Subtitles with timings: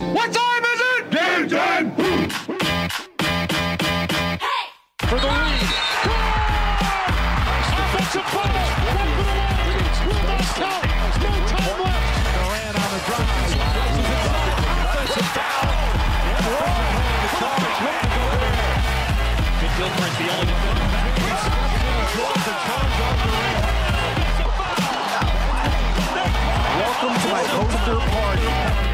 [0.00, 1.10] What time is it?
[1.12, 1.94] Game time!
[5.06, 5.68] For the lead.
[7.78, 8.68] Offensive fumble.
[10.04, 10.82] Will not count.
[11.22, 12.10] No time left.
[12.34, 13.54] Durant on the drive.
[14.82, 15.70] Offensive foul.
[19.76, 21.10] Gilchrist, the only defender back.
[21.18, 21.44] He's
[22.14, 23.62] dropped and charged on Durant.
[26.80, 28.93] Welcome to my poster party.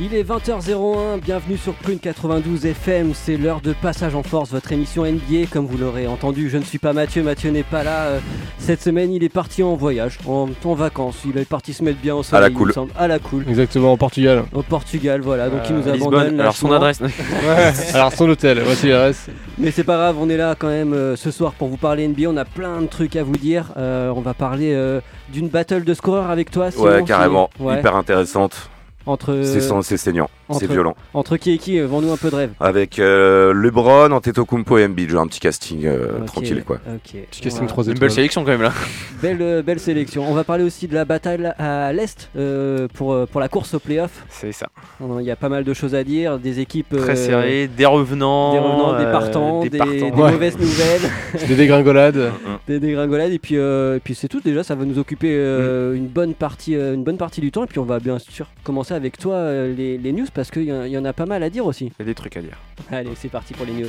[0.00, 4.70] Il est 20h01, bienvenue sur Prune 92 FM, c'est l'heure de Passage en Force, votre
[4.70, 8.02] émission NBA, comme vous l'aurez entendu, je ne suis pas Mathieu, Mathieu n'est pas là,
[8.04, 8.20] euh,
[8.60, 11.98] cette semaine il est parti en voyage, en, en vacances, il est parti se mettre
[12.00, 12.68] bien au soleil, la il cool.
[12.68, 12.92] me semble.
[12.96, 14.44] à la cool, Exactement, au Portugal.
[14.54, 16.22] au Portugal, voilà, donc il nous Euh, abandonne.
[16.22, 17.00] Lisbonne, alors son adresse.
[17.00, 19.26] Ouais, alors son hôtel, voici l'adresse.
[19.58, 22.06] Mais c'est pas grave, on est là quand même euh, ce soir pour vous parler
[22.06, 22.28] NBA.
[22.28, 23.72] On a plein de trucs à vous dire.
[23.76, 25.00] Euh, on va parler euh,
[25.32, 26.70] d'une battle de scoreurs avec toi.
[26.70, 27.50] Simon, Ouais, qui- carrément.
[27.58, 28.70] Ouais, Hyper intéressante.
[29.08, 30.30] Entre, C'est saignant.
[30.48, 30.94] Entre- C'est violent.
[31.14, 32.50] entre qui et qui euh, Vends-nous un peu de rêve.
[32.60, 35.10] Avec euh, LeBron, Antetokounmpo et Embiid.
[35.10, 36.76] Genre un petit casting euh, tranquille, quoi.
[36.88, 37.20] Ok.
[37.30, 37.68] Petit casting Voilà.
[37.68, 38.72] 3 Une belle sélection quand même là.
[39.22, 40.24] Belle, euh, belle sélection.
[40.30, 43.78] On va parler aussi de la bataille à l'Est euh, pour, pour la course au
[43.80, 44.24] playoff.
[44.28, 44.68] C'est ça.
[45.00, 46.38] Il y a pas mal de choses à dire.
[46.38, 46.96] Des équipes.
[46.96, 49.92] Très euh, serré, des revenants, Des revenants, des partants, des, des partants.
[49.94, 50.32] des Ouais.
[50.32, 51.10] mauvaises nouvelles,
[51.48, 52.30] Des dégringolades.
[52.66, 55.94] des dégringolades et puis, euh, et puis c'est tout déjà, ça va nous occuper Mm.
[55.96, 58.46] une, bonne partie, euh, une bonne partie du temps et puis on va bien sûr
[58.64, 61.12] commencer avec toi euh, les, les news parce qu'il y, en- il y en a
[61.12, 61.86] pas mal à dire aussi.
[61.86, 62.56] Il y a des trucs à dire.
[62.92, 63.88] Allez c'est parti pour les news.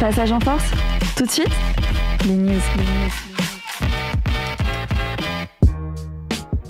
[0.00, 0.70] Passage en Force,
[1.16, 1.48] tout de suite,
[2.26, 2.50] les news.
[2.76, 3.25] les news.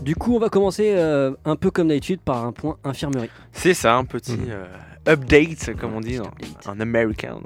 [0.06, 3.28] Du coup on va commencer euh, un peu comme d'habitude par un point infirmerie.
[3.52, 4.46] C'est ça, un petit Mhm.
[4.50, 4.66] euh,
[5.08, 6.30] update, comme on dit en,
[6.70, 7.38] en américain.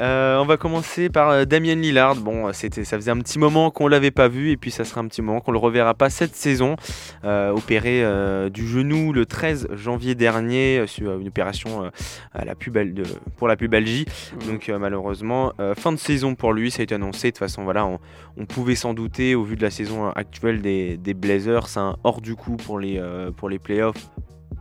[0.00, 2.16] Euh, on va commencer par euh, Damien Lillard.
[2.16, 5.00] Bon, c'était, ça faisait un petit moment qu'on l'avait pas vu, et puis ça sera
[5.00, 6.76] un petit moment qu'on le reverra pas cette saison.
[7.24, 11.90] Euh, opéré euh, du genou le 13 janvier dernier, euh, sur une opération euh,
[12.34, 13.04] à la pubelle de,
[13.36, 14.04] pour la pubalgie.
[14.48, 17.28] Donc euh, malheureusement, euh, fin de saison pour lui, ça a été annoncé.
[17.28, 17.98] De toute façon, voilà, on,
[18.36, 21.55] on pouvait s'en douter au vu de la saison actuelle des, des Blazers.
[21.66, 24.08] C'est un hors du coup pour les, euh, pour les playoffs,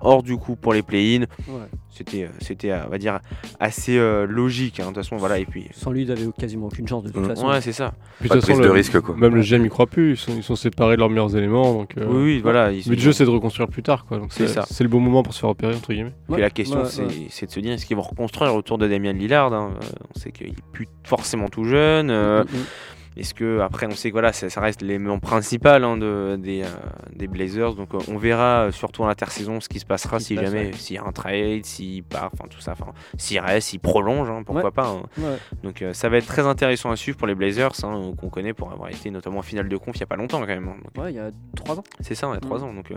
[0.02, 1.22] hors du coup pour les play-in.
[1.48, 1.62] Ouais.
[1.90, 3.20] C'était, euh, c'était, euh, on va dire,
[3.62, 4.82] assez euh, logique.
[4.82, 4.84] hein.
[4.84, 5.40] De toute façon, voilà.
[5.40, 7.28] Et puis, Sans lui ils avaient quasiment aucune chance de toute Mm.
[7.28, 7.48] façon.
[7.48, 7.94] ouais, c'est ça.
[8.20, 9.16] Puis, Pas de prise le- de risque, quoi.
[9.16, 11.72] Même le GM y croit plus, ils sont, ils sont séparés de leurs meilleurs éléments.
[11.74, 12.74] Donc, euh, oui, oui, voilà.
[12.74, 14.06] ils- Le but de jeu, c'est de reconstruire plus tard.
[14.06, 14.66] Quoi, donc C'est c'est ça.
[14.70, 16.12] c'est le bon moment pour se faire opérer, entre guillemets.
[16.26, 17.28] Puis Ouais, la question, ouais, c'est, ouais.
[17.30, 19.72] c'est de se dire est-ce qu'ils vont reconstruire autour de Damien Lillard hein?
[20.14, 22.10] On sait qu'il est plus forcément tout jeune.
[22.10, 22.64] euh, Mm, mm.
[23.18, 26.64] Est-ce que après on sait que voilà ça, ça reste l'élément principal hein, de, des,
[26.64, 26.66] euh,
[27.16, 30.26] des Blazers donc euh, on verra euh, surtout en l'intersaison ce qui se passera qui
[30.26, 30.74] si se passe, jamais ouais.
[30.74, 34.30] s'il y a un trade s'il part enfin tout ça enfin s'il reste s'il prolonge
[34.30, 34.72] hein, pourquoi Ouais.
[34.72, 35.04] pas hein.
[35.18, 35.38] Ouais.
[35.64, 38.54] donc euh, ça va être très intéressant à suivre pour les Blazers hein, qu'on connaît
[38.54, 40.68] pour avoir été notamment en finale de conf il y a pas longtemps quand même
[40.68, 40.76] hein.
[40.84, 41.84] Donc, Ouais, il y a 3 ans.
[42.02, 42.64] c'est ça il y a trois Mm.
[42.64, 42.96] ans donc euh,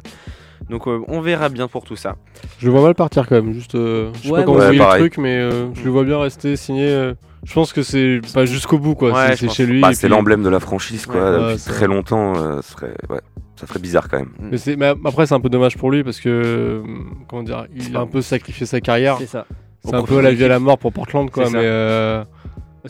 [0.68, 2.16] donc euh, on verra bien pour tout ça
[2.58, 3.52] Je le vois mal partir quand même.
[3.52, 5.84] Juste, euh, je sais Ouais, pas comment vous voyez Ouais, le truc, mais euh, je
[5.84, 7.12] le vois bien rester signé.
[7.44, 9.12] Je pense que c'est pas jusqu'au bout, quoi.
[9.12, 9.80] Ouais, C'est- chez lui.
[9.80, 11.16] Bah, c'est puis- l'emblème de la franchise, quoi.
[11.16, 11.94] Ouais, depuis très vrai.
[11.94, 13.20] longtemps, euh, ce serait, ouais,
[13.56, 14.30] ça ferait bizarre quand même.
[14.40, 16.82] Mais, c'est- mais après, c'est un peu dommage pour lui parce que,
[17.28, 19.16] comment dire, il a un peu sacrifié sa carrière.
[19.18, 19.46] C'est ça.
[19.84, 21.46] C'est un peu la vie à la mort pour Portland, quoi.
[21.46, 21.50] Ça.
[21.52, 22.24] Mais, euh,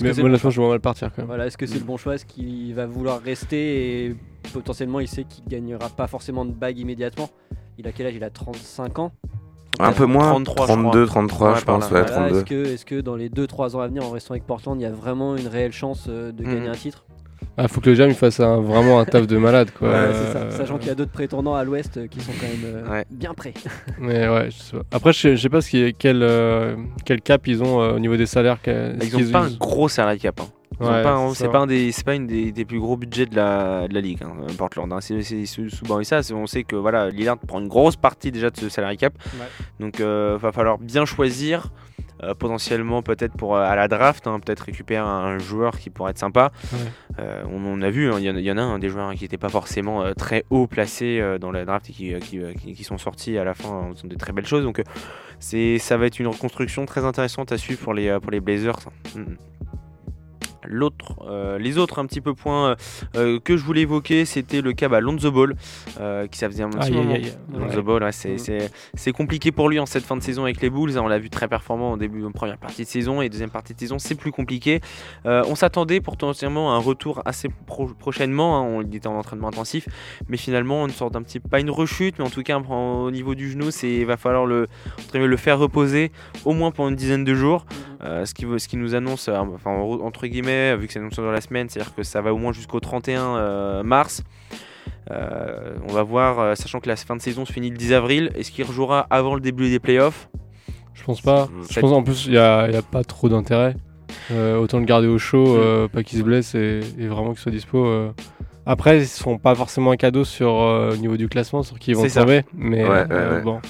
[0.00, 1.26] mais honnêtement, bon je vois mal partir quand même.
[1.26, 2.14] Voilà, est-ce que c'est le bon choix?
[2.14, 4.16] Est-ce qu'il va vouloir rester et
[4.53, 7.31] potentiellement il sait qu'il gagnera pas forcément de bague immédiatement?
[7.78, 8.14] Il a quel âge?
[8.16, 9.12] Il a 35 ans
[9.78, 12.37] Un peu moins, 33, je 32, 33, Ouais, je pense, ouais, 32.
[12.39, 14.83] Est-ce que, est-ce que dans les 2-3 ans à venir en restant avec Portland il
[14.83, 16.55] y a vraiment une réelle chance euh, de Mhm.
[16.55, 17.05] gagner un titre?
[17.56, 19.88] Ah, faut que le Jam il fasse un- vraiment un taf de malade, quoi.
[19.88, 20.50] Ouais, Euh, c'est ça.
[20.59, 23.05] Sachant qu'il y a d'autres prétendants à l'ouest euh, qui sont quand même euh, Ouais.
[23.11, 23.55] bien prêts.
[24.00, 24.83] Mais ouais, je sais pas.
[24.93, 27.81] Après, je sais, je sais pas ce qui est- quel, euh, quel cap ils ont
[27.81, 28.59] euh, au niveau des salaires.
[28.67, 30.49] ils ce ont pas un gros salary cap hein.
[30.81, 31.03] Ouais,
[31.34, 31.49] c'est ça.
[31.51, 34.23] pas un des pas une des, des plus gros budgets de la, de la ligue
[34.23, 35.01] hein, Portland hein.
[35.01, 35.17] c'est
[35.89, 38.97] Barissa, c'est- on sait que voilà Lillard prend une grosse partie déjà de ce salary
[38.97, 39.47] cap Ouais.
[39.81, 41.73] donc euh, va falloir bien choisir
[42.23, 46.11] euh, potentiellement peut-être pour euh, à la draft hein, peut-être récupérer un, joueur qui pourrait
[46.12, 46.79] être sympa Ouais.
[47.19, 48.79] Euh, on, on a vu hein, il y, en a- il y en a un
[48.79, 52.38] des joueurs qui n'étaient pas forcément très haut placés dans la draft et qui, qui,
[52.61, 54.81] qui- qui sont sortis à la fin en faisant de très belles choses donc
[55.41, 58.79] c'est ça va être une reconstruction très intéressante à suivre pour les pour les Blazers
[59.17, 59.23] Mm.
[60.66, 62.76] L'autre, euh, les autres un petit peu points
[63.16, 65.55] euh, que je voulais évoquer, c'était le cas bah, Lonzo Ball,
[66.00, 67.14] euh, qui ça faisait un petit moment.
[67.52, 67.82] Lonzo Ouais.
[67.82, 70.70] Ball, ouais, c'est, c'est- c'est compliqué pour lui en cette fin de saison avec les
[70.70, 70.96] Bulls.
[70.99, 73.50] hein, on l'a vu très performant en début, en première partie de saison et deuxième
[73.50, 74.81] partie de saison, c'est plus compliqué.
[75.26, 78.58] Euh, on s'attendait potentiellement à un retour assez pro- prochainement.
[78.58, 79.88] hein, on il était en entraînement intensif,
[80.28, 83.34] mais finalement une sorte d'un petit, pas une rechute, mais en tout cas au niveau
[83.34, 84.66] du genou, c'est, il va falloir le,
[85.14, 86.11] le faire reposer
[86.44, 87.66] au moins pendant une dizaine de jours.
[88.04, 91.21] Euh, ce, qui, ce qui nous annonce, euh, enfin, entre guillemets, vu que c'est annoncé
[91.23, 94.23] dans la semaine, c'est-à-dire que ça va au moins jusqu'au 31 euh, mars.
[95.11, 97.93] Euh, on va voir, euh, sachant que la fin de saison se finit le 10
[97.95, 100.29] avril, est-ce qu'il rejouera avant le début des playoffs?
[100.95, 101.49] Je pense pas.
[101.71, 103.75] Je pense en plus, il n'y a, il y a pas trop d'intérêt.
[104.31, 105.61] Euh, autant le garder au chaud, Mm.
[105.61, 107.87] euh, pas qu'il se blesse et, et vraiment qu'il soit dispo.
[107.87, 108.11] euh.
[108.67, 111.93] Après, ils seront pas forcément un cadeau sur euh, au niveau du classement, sur qui
[111.93, 112.43] ils vont tomber.
[112.55, 113.43] Mais Ouais, euh, ouais, ouais.
[113.43, 113.61] bon,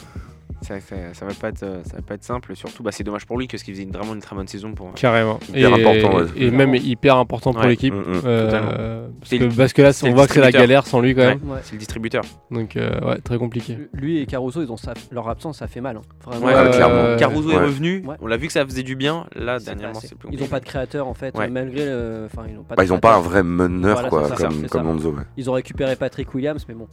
[0.62, 2.54] ça, ça, ça va pas être, euh, ça va pas être simple.
[2.56, 4.72] Surtout, bah, c'est dommage pour lui parce qu'il faisait une- vraiment une très bonne saison
[4.74, 4.92] pour.
[4.94, 5.38] carrément.
[5.48, 6.26] Hyper et, important, ouais.
[6.36, 7.68] et même hyper important pour Ouais.
[7.68, 7.94] l'équipe.
[7.94, 8.20] Mm, mm.
[8.24, 11.14] Euh, parce, que, le- parce que là, on voit que c'est la galère sans lui
[11.14, 11.40] quand même.
[11.44, 11.58] Ouais.
[11.62, 12.22] C'est le distributeur.
[12.50, 13.78] Donc, euh, ouais, très compliqué.
[13.92, 14.76] Lui et Caruso, ils ont
[15.12, 15.96] leur absence, ça fait mal.
[15.96, 16.02] hein.
[16.24, 16.46] Vraiment.
[16.46, 16.94] Ouais, Ouais, clairement.
[16.94, 18.02] euh, Caruso est revenu.
[18.06, 18.16] Ouais.
[18.20, 19.26] On l'a vu que ça faisait du bien.
[19.34, 21.46] Là, dernièrement, c'est plus Ils n'ont pas de créateur en fait, Ouais.
[21.46, 22.26] euh, malgré le.
[22.26, 22.74] Enfin, ils n'ont pas.
[22.74, 24.28] Bah, pas un vrai meneur, quoi,
[24.70, 24.84] comme.
[24.86, 25.14] Lonzo.
[25.36, 26.88] Ils ont récupéré Patrick Williams, mais bon.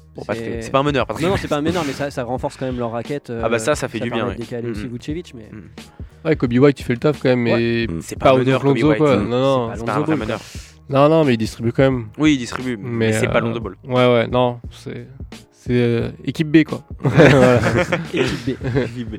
[0.62, 1.06] C'est pas un meneur.
[1.22, 3.30] Non, non, c'est pas un meneur, mais ça, ça renforce quand même leur raquette.
[3.56, 4.36] Euh, Ah bah ça, ça fait du bien, ouais.
[4.36, 4.88] décaler aussi.
[4.88, 5.50] Vucevic, mais.
[6.24, 8.00] Ouais, Kobe White, il fait le taf quand même, mais Mm.
[8.02, 8.98] C'est pas pas meneur, Kobe White.
[8.98, 9.18] quoi.
[9.18, 9.30] Mm.
[9.30, 10.40] Non, non, C'est C'est pas pas un Lonzo vrai Ball, meneur.
[10.90, 12.08] non, non, mais il distribue quand même.
[12.18, 13.76] Oui, il distribue, mais, c'est pas euh, Lonzo Ball.
[13.84, 15.08] Ouais, ouais, non, c'est
[15.66, 16.82] c'est euh, équipe B quoi.
[17.02, 17.60] Voilà.
[18.14, 19.16] Équipe B.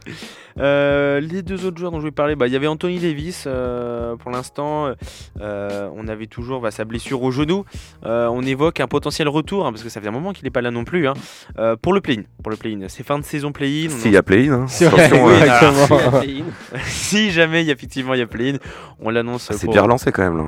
[0.58, 3.44] Euh, les deux autres joueurs dont je vais parler, bah, il y avait Anthony Davis
[3.46, 4.92] euh, pour l'instant.
[5.40, 7.64] euh, on avait toujours bah, sa blessure au genou.
[8.04, 10.50] Euh, on évoque un potentiel retour hein, parce que ça fait un moment qu'il n'est
[10.50, 11.08] pas là non plus.
[11.08, 11.14] hein,
[11.58, 13.90] euh, pour le play-in, pour le play-in, c'est fin de saison play-in.
[13.90, 14.66] S'il y a play-in, hein.
[14.66, 16.22] Attention, vrai, euh, exactement.
[16.86, 18.56] si jamais il y a effectivement il y a play-in,
[19.00, 19.48] on l'annonce.
[19.50, 20.44] Ah, c'est pour- bien relancé quand même là.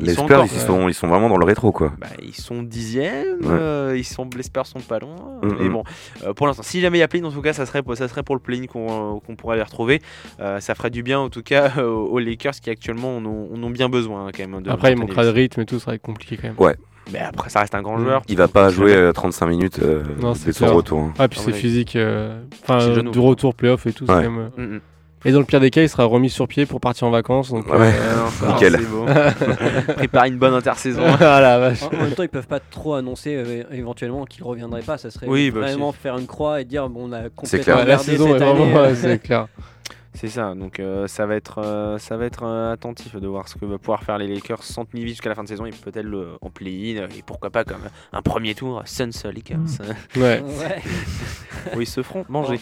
[0.00, 1.92] Les sont Spurs, encore- ils, sont, ils sont vraiment dans le rétro quoi.
[1.98, 3.48] Bah, ils sont dixièmes, Ouais.
[3.50, 5.14] euh, ils sont, les Spurs sont pas loin.
[5.42, 5.84] Mm, Mais bon,
[6.24, 7.96] euh, pour l'instant, si jamais il y a play-in, en tout cas, ça serait, pour-
[7.96, 10.02] ça serait pour le play-in qu'on euh, qu'on pourrait les retrouver.
[10.40, 13.48] Euh, ça ferait du bien, en tout cas, aux aux Lakers qui actuellement en ont,
[13.54, 14.62] en ont bien besoin hein, quand même.
[14.62, 16.74] de Après, il manquera de rythme et tout, ça va être compliqué quand même.
[17.12, 18.20] Mais après, ça reste un grand joueur.
[18.28, 20.98] Il va pas jouer euh, 35 minutes euh, Non, c'est son retour.
[21.00, 21.14] hein.
[21.18, 21.56] Ah, puis Ah c'est ouais.
[21.58, 21.96] physique.
[21.96, 24.24] euh, Enfin, C'est euh, du retour, playoff et tout, c'est Ouais.
[24.24, 24.50] quand même.
[24.58, 24.80] euh, Mm.
[25.24, 27.50] Et dans le pire des cas, il sera remis sur pied pour partir en vacances.
[27.50, 27.92] Donc, Ouais.
[27.92, 28.76] euh, Nickel.
[28.78, 29.04] c'est beau.
[29.96, 31.02] Prépare une bonne intersaison.
[31.18, 31.82] vache.
[31.82, 34.96] En, en même temps, ils peuvent pas trop annoncer euh, éventuellement qu'ils reviendraient pas.
[34.98, 37.98] Ça serait Oui, bah, vraiment faire une croix et dire bon, on a complètement la
[37.98, 38.74] saison cette année.
[38.76, 38.82] euh.
[38.88, 39.48] ouais, c'est clair.
[40.14, 43.46] C'est ça, donc euh, ça va être, euh, ça va être euh, attentif de voir
[43.46, 45.70] ce que va pouvoir faire les Lakers sans tenir jusqu'à la fin de saison et
[45.70, 47.82] peut-être le- en play-in et pourquoi pas comme
[48.12, 49.58] un premier tour Suns Lakers
[50.16, 50.42] Ouais.
[50.42, 50.82] Ouais,
[51.76, 52.58] où ils se feront manger.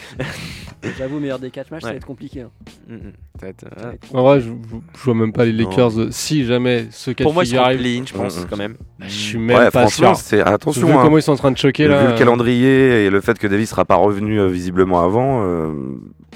[0.98, 2.42] J'avoue, meilleur des 4 matchs, ça va être compliqué.
[2.42, 2.50] hein.
[2.88, 3.12] Mm, mm.
[3.40, 5.52] Ça va être, euh, Ça va être En vrai, je, je vois même pas les
[5.52, 8.06] Lakers euh, si jamais ce cas Pour moi, ils arrive.
[8.06, 8.76] je pense Mm, quand même.
[9.00, 10.24] Je suis même Ouais, pas franchement, sûr.
[10.24, 10.88] c'est Vu attention.
[10.98, 11.02] hein.
[11.02, 12.02] comment ils sont en train de choquer là.
[12.06, 15.72] Vu le calendrier et le fait que Davis sera pas revenu euh, visiblement avant, euh,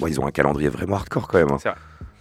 [0.00, 1.50] bon, ils ont un calendrier vraiment hardcore quand même.
[1.52, 1.58] hein.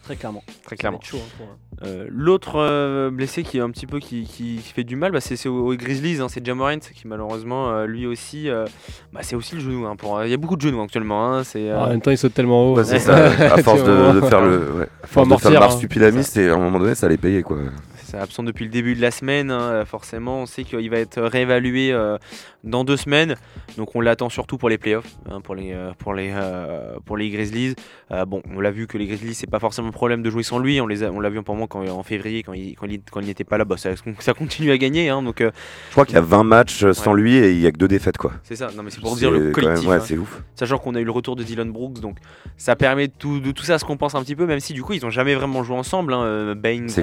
[0.10, 0.44] Très clairement.
[0.66, 1.00] Très clairement.
[1.04, 1.88] chaud, hein, pour eux.
[1.88, 5.12] Euh, L'autre euh, blessé qui est un petit peu qui, qui- qui fait du mal,
[5.12, 8.66] bah, c'est c'est aux, Grizzlies, hein, c'est Jamorant qui malheureusement euh, lui aussi, euh,
[9.14, 9.86] bah, c'est aussi le genou.
[9.86, 11.32] hein, pour, il y a beaucoup de genoux actuellement.
[11.32, 12.84] hein, c'est, euh, En même temps, ils sautent tellement haut.
[12.84, 16.22] C'est ça, à force de, faire le, ouais, à force de faire le hein.
[16.38, 17.58] et à un moment donné, ça allait payer quoi.
[18.04, 20.40] C'est absent depuis le début de la semaine, hein, forcément.
[20.42, 22.18] On sait qu'il va être réévalué euh,
[22.64, 23.36] dans deux semaines.
[23.78, 27.16] Donc on l'attend surtout pour les playoffs, hein, pour, les, euh, pour, les, euh, pour
[27.18, 27.76] les Grizzlies.
[28.12, 30.44] Euh, bon, on l'a vu que les Grizzlies, c'est pas forcément un problème de jouer
[30.44, 30.82] sans lui.
[30.82, 33.58] On l'a vu pendant quand, en février, quand il, quand il, quand il n'était pas
[33.58, 35.10] là, bah, ça, ça continue à gagner.
[35.10, 35.52] hein, donc Je
[35.92, 37.22] crois qu'il y a 20 matchs sans Ouais.
[37.22, 38.34] lui et il y a que deux défaites quoi.
[38.44, 38.70] c'est ça.
[38.76, 39.88] Non, mais c'est pour dire le collectif.
[39.88, 40.02] ouais, hein.
[40.04, 40.42] c'est ouf.
[40.56, 42.18] Sachant qu'on a eu le retour de Dylan Brooks, donc
[42.58, 44.84] ça permet de tout, de tout ça se compense un petit peu, même si du
[44.84, 46.14] coup ils ont jamais vraiment joué ensemble.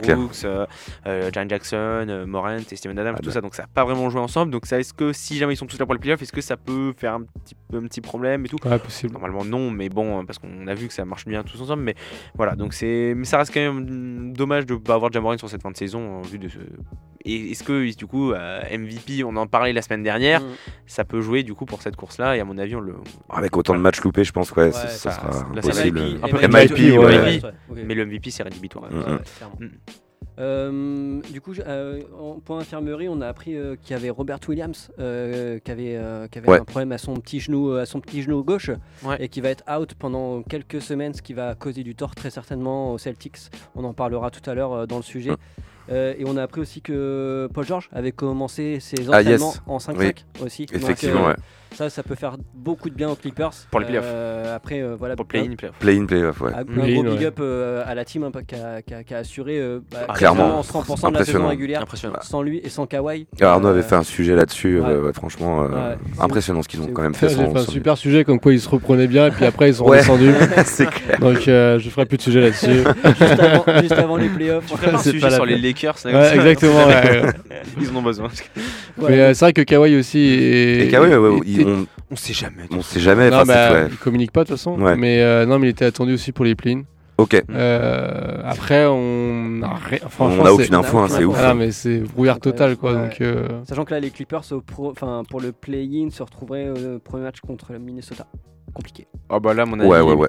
[0.03, 0.17] Clair.
[0.17, 0.47] Brooks,
[1.07, 4.21] Jan Jackson, Morant et Steven Adams, Ah tout ça, donc ça n'a pas vraiment joué
[4.21, 4.53] ensemble.
[4.53, 6.57] Donc ça, est-ce que si ils sont tous là pour les playoffs, est-ce que ça
[6.57, 8.59] peut faire un petit, un petit problème et tout?
[8.67, 9.13] Ouais, possible.
[9.13, 11.83] Normalement non, mais bon, parce qu'on a vu que ça marche bien tous ensemble.
[11.83, 11.95] Mais
[12.35, 13.81] voilà, donc c'est, mais ça reste quand même
[14.29, 16.59] mm, dommage de pas avoir Jamoran sur cette fin de saison en vue de ce.
[17.29, 20.47] Et est-ce que du coup euh, MVP, on en parlait la semaine dernière, Mm.
[20.87, 22.95] ça peut jouer du coup pour cette course-là et à mon avis on le.
[23.31, 26.01] Avec autant de matchs loupés, je pense que ouais, Ouais, ça, ça sera impossible.
[26.01, 27.33] MIP, MIP, ouais.
[27.33, 27.45] MIP.
[27.45, 27.83] ouais.
[27.85, 28.85] Mais le MVP c'est rédhibitoire.
[28.93, 29.19] Ouais,
[30.39, 34.39] Euh, du coup, euh, en point infirmerie, on a appris euh, qu'il y avait Robert
[34.49, 35.99] Williams euh, qui avait,
[36.31, 36.61] qui avait Ouais.
[36.61, 38.71] un problème à son petit genou, à son petit genou gauche,
[39.03, 39.17] Ouais.
[39.21, 42.31] et qui va être out pendant quelques semaines, ce qui va causer du tort très
[42.31, 43.39] certainement aux Celtics.
[43.75, 45.33] On en parlera tout à l'heure dans le sujet.
[45.91, 49.41] Euh, et on a appris aussi que Paul George avait commencé ses Ah, yes.
[49.41, 49.99] entraînements en 5-5
[50.41, 50.45] Oui.
[50.45, 50.67] aussi.
[50.73, 51.35] Effectivement, ouais.
[51.77, 53.51] Ça, ça peut faire beaucoup de bien aux Clippers.
[53.71, 54.05] Pour les playoffs.
[54.07, 55.15] Euh, après, euh, voilà.
[55.15, 55.75] Pour play-in, play-off.
[55.79, 56.53] Play-in, play-off, ouais.
[56.55, 57.27] Un, gros big ouais.
[57.27, 58.55] up euh, à la team hein, qui,
[59.15, 60.63] a, assuré euh, bah, Ah, clairement.
[60.63, 61.49] quasiment 100% de la saison Impressionnant.
[61.49, 62.17] régulière Impressionnant.
[62.23, 63.27] sans lui et sans Kawhi.
[63.43, 65.97] Arnaud Euh, avait fait un sujet là-dessus, euh, franchement, euh, Ouais.
[66.19, 67.29] impressionnant ce qu'ils ont quand même J'ai fait.
[67.29, 69.75] fait sans- un super sujet comme quoi ils se reprenaient bien et puis après ils
[69.75, 70.33] sont redescendus.
[70.65, 71.19] C'est clair.
[71.21, 72.85] Donc je ferai plus de sujet là-dessus.
[73.83, 74.65] juste, avant, les playoffs.
[74.67, 75.59] Tu ferais pas un sujet sur les.
[75.59, 76.87] Lakers exactement.
[77.81, 78.29] Ils en ont besoin.
[78.97, 80.19] Mais c'est vrai que Kawhi aussi.
[80.21, 81.13] est- Et Kawhi,
[81.67, 82.63] on, On sait jamais.
[82.71, 83.31] on sait jamais.
[83.31, 83.87] Non, bah, ouais.
[83.91, 84.81] il communique pas de toute façon.
[84.81, 84.97] Ouais.
[84.97, 86.77] Mais euh, non, mais il était attendu aussi pour les play
[87.19, 87.43] Ok.
[87.51, 91.37] Euh, après, on n'a c'est- aucune info, hein, c'est ouf.
[91.41, 92.93] Ah, mais c'est brouillard total quoi.
[92.93, 93.09] Ouais.
[93.09, 96.99] Donc, euh, Sachant que là, les Clippers, pro- enfin, pour le play-in, se retrouveraient au
[96.99, 98.27] premier match contre le Minnesota.
[98.75, 99.07] Compliqué.
[99.31, 100.29] Ah bah là, à mon avis, Ouais, ouais, ouais.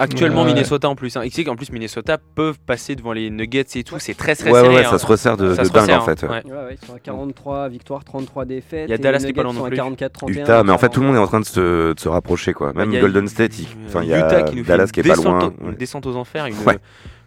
[0.00, 0.48] Actuellement Ouais.
[0.48, 1.16] Minnesota en plus.
[1.16, 1.22] Hein.
[1.22, 3.96] Et tu sais qu'en plus Minnesota peuvent passer devant les Nuggets et tout.
[3.98, 4.74] C'est très très Ouais, serré.
[4.74, 4.90] ouais, hein.
[4.90, 6.24] ça se resserre de, Ça de se dingue resserre, en fait.
[6.24, 6.28] hein.
[6.28, 6.42] ouais.
[6.44, 6.52] Ouais.
[6.52, 8.88] Ouais, ouais, ils sont à 43 victoires, 33 défaites.
[8.88, 9.76] Il y a Dallas qui est pas loin non sont à plus.
[9.78, 10.28] 44-31.
[10.42, 12.52] Utah, mais en fait tout le monde est en train de se, de se rapprocher
[12.52, 12.72] quoi.
[12.72, 14.86] Même Il y a- Golden State, il- enfin il y a Utah qui nous Dallas
[14.86, 15.52] fait qui est pas loin.
[15.78, 16.78] descente aux enfers, une, Ouais.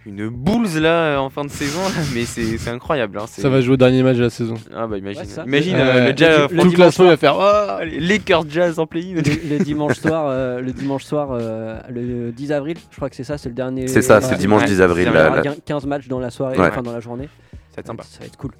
[0.05, 3.17] Une Bulls là en fin de saison, là, mais c'est incroyable.
[3.19, 4.55] hein, ça va jouer au dernier match de la saison.
[4.75, 5.43] Ah bah imagine, Ouais, ça.
[5.45, 7.79] imagine Euh, euh, le Jazz, le- Tout le dimanche classement il va soir.
[7.79, 7.81] faire.
[7.85, 9.15] Oh Lakers Jazz en play-in.
[9.15, 13.15] Le, le dimanche soir, euh, le dimanche soir, euh, le 10 avril, je crois que
[13.15, 13.87] c'est ça, c'est le dernier.
[13.87, 14.67] C'est ça, c'est le dimanche Ouais.
[14.67, 15.05] 10 avril.
[15.07, 15.55] Il Il y là, aura là.
[15.65, 16.67] 15 matchs dans la soirée, Ouais.
[16.67, 17.29] enfin dans la journée.
[17.69, 18.03] Ça va être sympa.
[18.03, 18.51] Ça va être cool.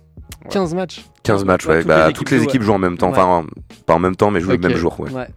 [0.50, 1.04] 15 matchs.
[1.24, 1.80] 15 matchs, Ouais, ouais.
[1.82, 3.12] toutes bah, les équipes toutes les jouent, équipes jouent en même temps.
[3.12, 3.18] Ouais.
[3.20, 3.46] Enfin,
[3.86, 4.98] pas en même temps, mais jouent le même jour.
[5.00, 5.28] Ouais.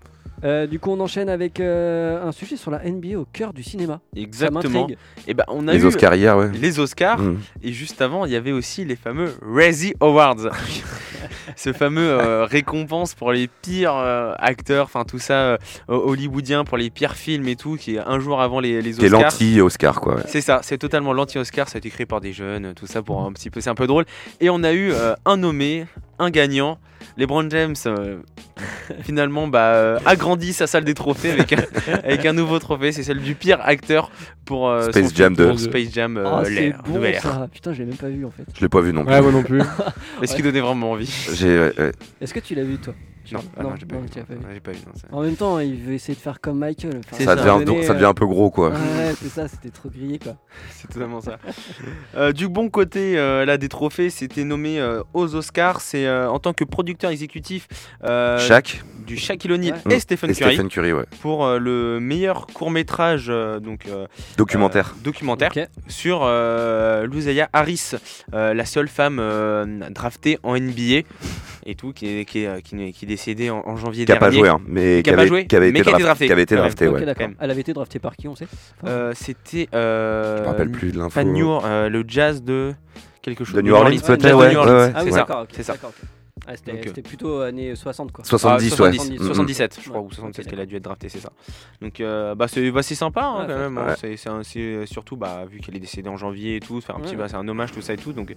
[0.45, 3.63] Euh, du coup, on enchaîne avec euh, un sujet sur la NBA au cœur du
[3.63, 4.01] cinéma.
[4.15, 4.87] Exactement.
[5.27, 6.51] Et ben on a Les eu Oscars hier, ouais.
[6.53, 7.39] les Oscars Mm.
[7.63, 10.37] et juste avant il y avait aussi les fameux Razzie Awards.
[11.57, 15.57] Ce fameux euh, récompense pour les pires euh, acteurs, enfin tout ça euh,
[15.89, 19.21] hollywoodien pour les pires films et tout, qui est un jour avant les, les Oscars.
[19.23, 20.17] l'anti-Oscar, quoi.
[20.17, 20.23] ouais.
[20.27, 23.23] C'est ça, c'est totalement l'anti-Oscar, ça a été créé par des jeunes, tout ça pour
[23.25, 24.05] un petit peu, c'est un peu drôle.
[24.41, 25.87] Et on a eu euh, un nommé,
[26.19, 26.79] un gagnant.
[27.19, 28.19] LeBron James euh,
[29.03, 31.63] finalement bah, euh, agrandit sa salle des trophées avec un,
[32.05, 34.11] avec un nouveau trophée, c'est celle du pire acteur
[34.45, 35.49] pour euh, Space Jam film 2.
[35.51, 37.23] pour Space Jam euh, Oh, c'est l'ère, bon nouvelle ère.
[37.23, 37.49] ça.
[37.53, 38.45] Putain, je l'ai même pas vu en fait.
[38.55, 39.15] Je l'ai pas vu non plus.
[39.15, 39.63] Ouais, moi non plus.
[40.23, 41.29] Est-ce qu'il donnait vraiment envie?
[41.35, 41.93] J'ai, ouais, ouais.
[42.21, 42.95] Est-ce que tu l'as vu toi?
[43.33, 44.09] Non, ah non, non, j'ai pas, non, vu.
[44.09, 44.35] pas vu.
[44.41, 46.59] Ouais, j'ai pas vu, non, ça- En même temps, il veut essayer de faire comme
[46.59, 47.01] Michael.
[47.05, 47.37] Enfin, Ça, ça.
[47.37, 48.71] devient, donné, ça devient un peu gros, quoi.
[48.71, 50.37] Ouais, c'est ça, c'était trop grillé quoi.
[50.71, 51.39] C'est totalement ça.
[52.17, 55.81] Euh, du bon côté euh, là des trophées, c'était nommé euh, aux Oscars.
[55.81, 57.67] C'est euh, en tant que producteur exécutif
[58.05, 59.97] euh, Shaq du Shaquille O'Neal Ouais.
[59.97, 61.05] et Stephen et Curry Stephen Curry, ouais.
[61.21, 64.07] pour euh, le meilleur court métrage donc euh,
[64.37, 64.95] Documentaire.
[64.99, 65.53] euh, documentaire
[65.89, 67.93] sur euh, Luzaya Harris,
[68.35, 71.03] euh, la seule femme euh, draftée en NBA
[71.67, 74.05] et tout qui est qui est, euh, qui est- qui est décédée en, en janvier
[74.05, 74.39] qui a pas dernier.
[74.39, 75.93] joué, hein, mais Qui qui a pas avait, joué, qui avait mais été qui a
[75.93, 76.69] été draft- drafté, qui avait été quand même.
[76.71, 77.37] drafté, Ok, ouais.
[77.41, 78.47] Elle avait été draftée par qui, on sait
[78.83, 81.11] Enfin, Euh, C'était euh, Je me rappelle plus de l'info.
[81.15, 82.73] pas New euh, le jazz de
[83.23, 83.55] quelque chose.
[83.57, 84.93] De New Orleans, Jazz peut-être, de ouais.
[84.95, 85.03] Ah
[85.51, 85.77] c'est ça.
[86.47, 88.23] Ah, c'était euh, c'était plutôt années 60 quoi.
[88.25, 88.93] 70, Ah, ouais.
[88.93, 89.27] 70, Mm, mm.
[89.27, 90.07] 77, je crois, Ouais.
[90.07, 91.31] ou 77 Ok, qu'elle a dû être draftée, c'est ça.
[91.81, 93.79] Donc, euh, bah, c'est bah, c'est sympa hein, Ouais, quand même.
[93.79, 93.87] hein.
[93.89, 93.95] ouais.
[93.99, 96.97] C'est- C'est un- c'est surtout, bah, vu qu'elle est décédée en janvier et tout, faire
[96.97, 98.13] un petit, bah, c'est un hommage, tout ça et tout.
[98.13, 98.35] Donc,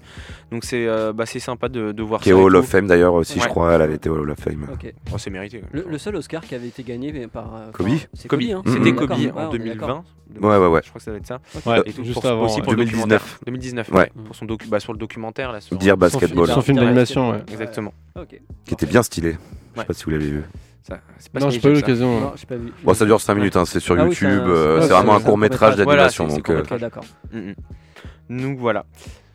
[0.52, 3.14] donc c'est euh, bah, c'est sympa de, de voir Qui est Hall of Fame d'ailleurs
[3.14, 3.74] aussi, je crois.
[3.74, 4.68] Elle avait été Hall of Fame.
[4.72, 4.94] Ok.
[5.14, 5.60] Oh, c'est mérité.
[5.60, 5.84] quand même.
[5.86, 7.54] Le, le seul Oscar qui avait été gagné par.
[7.56, 8.62] euh, Kobe c'est Kobe, hein.
[8.66, 8.96] c'était Mhm.
[8.96, 9.76] Kobe en on est 2020.
[9.88, 10.04] d'accord.
[10.42, 10.82] Ouais, ouais, ouais.
[10.84, 11.40] Je crois que ça doit être ça.
[11.66, 12.46] Ouais, Et tout juste avant.
[12.46, 13.10] aussi pour le 2019.
[13.10, 13.40] documentaire.
[13.48, 13.90] 2019.
[13.92, 14.12] Ouais.
[14.26, 15.60] Pour son docu, sur le documentaire là.
[15.60, 17.40] Sur, Dire basketball, Son film d'animation, ouais.
[17.52, 17.89] Exactement.
[18.16, 18.40] Ok.
[18.66, 19.32] qui était bien stylé.
[19.32, 19.86] Je sais Ouais.
[19.86, 20.44] pas si vous l'avez vu.
[20.84, 21.00] Ça,
[21.34, 22.20] pas Non, j'ai pas eu l'occasion.
[22.20, 22.72] Non, j'ai pas vu.
[22.84, 24.44] Bon, ça dure 5 minutes, hein, c'est sur Ah oui, c'est YouTube.
[24.48, 25.76] euh, c'est c'est- vraiment un court métrage court-métrage.
[26.16, 26.26] d'animation.
[26.28, 26.38] Voilà,
[26.82, 26.92] donc,
[27.32, 27.40] euh.
[27.40, 27.54] Mm,
[28.30, 28.42] mm.
[28.42, 28.86] Donc voilà.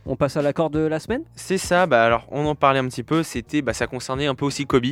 [0.06, 2.87] On passe à l'accord de la semaine C'est ça, bah alors on en parlait un
[2.88, 4.84] petit peu, c'était bah, ça concernait un peu aussi Kobe.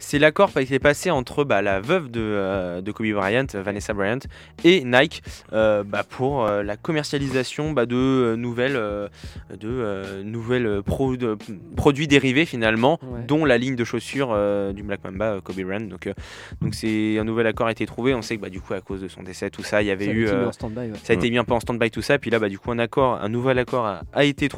[0.00, 3.94] C'est l'accord qui est passé entre bah, la veuve de, euh, de Kobe Bryant, Vanessa
[3.94, 4.18] Bryant,
[4.64, 9.06] et Nike euh, bah, pour euh, la commercialisation bah, de nouvelles, euh,
[9.50, 11.38] de, euh, nouvelles pro- de-
[11.76, 13.22] produits dérivés finalement, Ouais.
[13.28, 15.80] dont la ligne de chaussures euh, du Black Mamba euh, Kobe Bryant.
[15.86, 16.12] Donc euh,
[16.60, 18.14] donc c'est un nouvel accord a été trouvé.
[18.14, 19.90] On sait que bah, du coup à cause de son décès, tout ça, il y
[19.92, 20.98] avait Ça eu été mis euh, en stand-by, ouais.
[21.04, 22.72] ça a été mis un peu en stand-by tout ça, puis là bah du coup
[22.72, 24.55] un accord, un nouvel accord a, a été trouvé.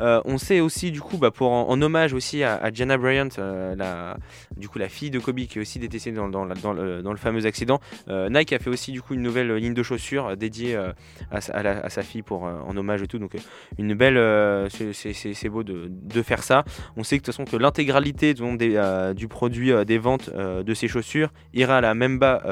[0.00, 2.96] Euh, on sait aussi du coup bah, pour en, en hommage aussi à, à Gianna
[2.98, 4.16] Bryant, euh, la,
[4.56, 7.02] du coup la fille de Kobe qui est aussi décédée dans, dans, la- dans le,
[7.02, 7.80] dans le fameux accident.
[8.08, 10.76] Euh, Nike a fait aussi du coup une nouvelle ligne de chaussures dédiée
[11.30, 13.18] à, sa, à la- à sa fille pour en hommage et tout.
[13.18, 13.32] Donc
[13.78, 14.18] une belle,
[14.70, 16.64] c'est- beau de, de faire ça.
[16.96, 21.30] On sait que de toute façon que l'intégralité du produit des ventes de ces chaussures
[21.52, 22.42] ira à la Memba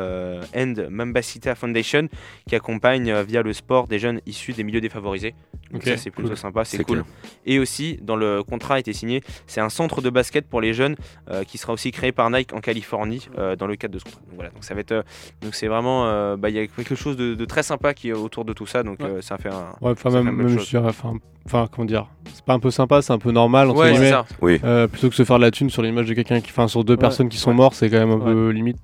[0.56, 2.08] and Membacita Foundation
[2.48, 5.34] qui accompagne via le sport des jeunes issus des milieux défavorisés.
[5.70, 6.36] Donc ça c'est plutôt cool.
[6.36, 6.62] sympa.
[6.64, 7.02] C'est cool.
[7.02, 7.07] clair.
[7.45, 10.75] Et aussi, dans le contrat a été signé, c'est un centre de basket pour les
[10.75, 10.97] jeunes
[11.31, 14.04] euh, qui sera aussi créé par Nike en Californie euh, dans le cadre de ce
[14.04, 14.21] contrat.
[14.26, 15.02] Donc voilà, donc ça va être, euh,
[15.40, 18.11] donc c'est vraiment, euh, bah, il y a quelque chose de, de très sympa qui
[18.11, 19.07] est autour de tout ça, donc Ouais.
[19.07, 19.75] euh, ça fait un.
[19.81, 20.64] Ouais, enfin, même, même chose.
[20.66, 23.81] je dirais, enfin, comment dire, c'est pas un peu sympa, c'est un peu normal, entre
[23.81, 24.11] Ouais, c'est guillemets.
[24.11, 24.26] ça.
[24.40, 24.61] Oui.
[24.62, 26.85] Euh, plutôt que se faire de la thune sur l'image de quelqu'un qui, enfin, sur
[26.85, 27.57] deux Ouais, personnes qui sont ouais.
[27.57, 28.33] mortes, c'est quand même un Ouais.
[28.33, 28.78] peu limite.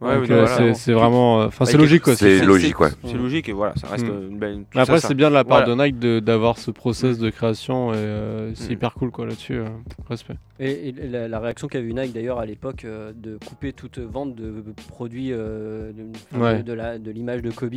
[0.00, 0.74] Ouais, Donc, oui, euh, voilà.
[0.74, 2.16] c'est- vraiment, euh, enfin, c'est logique quoi.
[2.16, 2.88] C'est logique, ouais.
[3.04, 4.10] C'est logique et voilà, ça reste Mm.
[4.10, 4.64] euh, une belle.
[4.74, 5.74] Mais après, c'est bien de la part Voilà.
[5.76, 8.72] de Nike de- d'avoir ce process de création et euh, c'est Mm.
[8.72, 9.56] hyper cool quoi là-dessus.
[9.58, 9.64] euh,
[10.08, 10.34] respect.
[10.58, 13.98] Et, et la, la réaction qu'a eu Nike d'ailleurs à l'époque euh, de couper toute
[13.98, 16.58] vente de produits euh, de, Ouais.
[16.58, 17.70] de, de la- de l'image de Kobe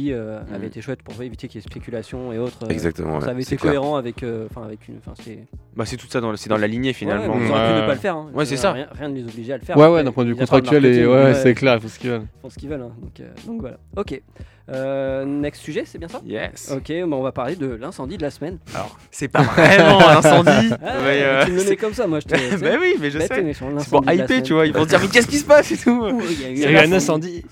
[0.54, 2.60] avait été chouette pour éviter qu'il y ait spéculation et autres.
[2.64, 3.20] euh, Exactement.
[3.22, 3.74] Ça avait c'est été clair.
[3.74, 5.40] cohérent avec, euh, enfin avec une, enfin c'est.
[5.76, 7.34] Bah, c'est tout ça dans, le- c'est dans la lignée finalement.
[7.36, 8.16] Ouais, ils auraient pu ne pas le faire.
[8.16, 8.30] hein.
[8.34, 8.72] Ouais, c'est ça.
[8.74, 9.78] Rien, ne les obligeait à le faire.
[9.78, 12.13] Ouais, ouais, d'un point de vue contractuel et ouais, c'est clair, il faut ce qu'ils
[12.18, 12.28] veulent.
[12.38, 12.82] Ils font ce qu'ils veulent.
[12.82, 12.92] hein.
[13.02, 13.78] Donc, euh, donc voilà.
[13.98, 14.22] Ok.
[14.70, 16.22] Euh, next sujet, c'est bien ça?
[16.26, 16.72] Yes.
[16.74, 18.60] Ok, bah, on va parler de l'incendie de la semaine.
[18.74, 20.70] Alors, c'est pas vraiment un incendie.
[20.86, 22.36] Ah, mais, euh, tu me le mets comme ça, moi je te.
[22.36, 23.42] tu sais, bah oui, mais je bête et sais.
[23.42, 24.44] méchant, C'est pour l'incendie de la hyper, semaine.
[24.44, 24.66] tu vois.
[24.68, 25.90] Ils vont se dire, mais qu'est-ce qui se passe et tout.
[25.92, 27.44] Ouh, il y a eu Il y a eu un incendie.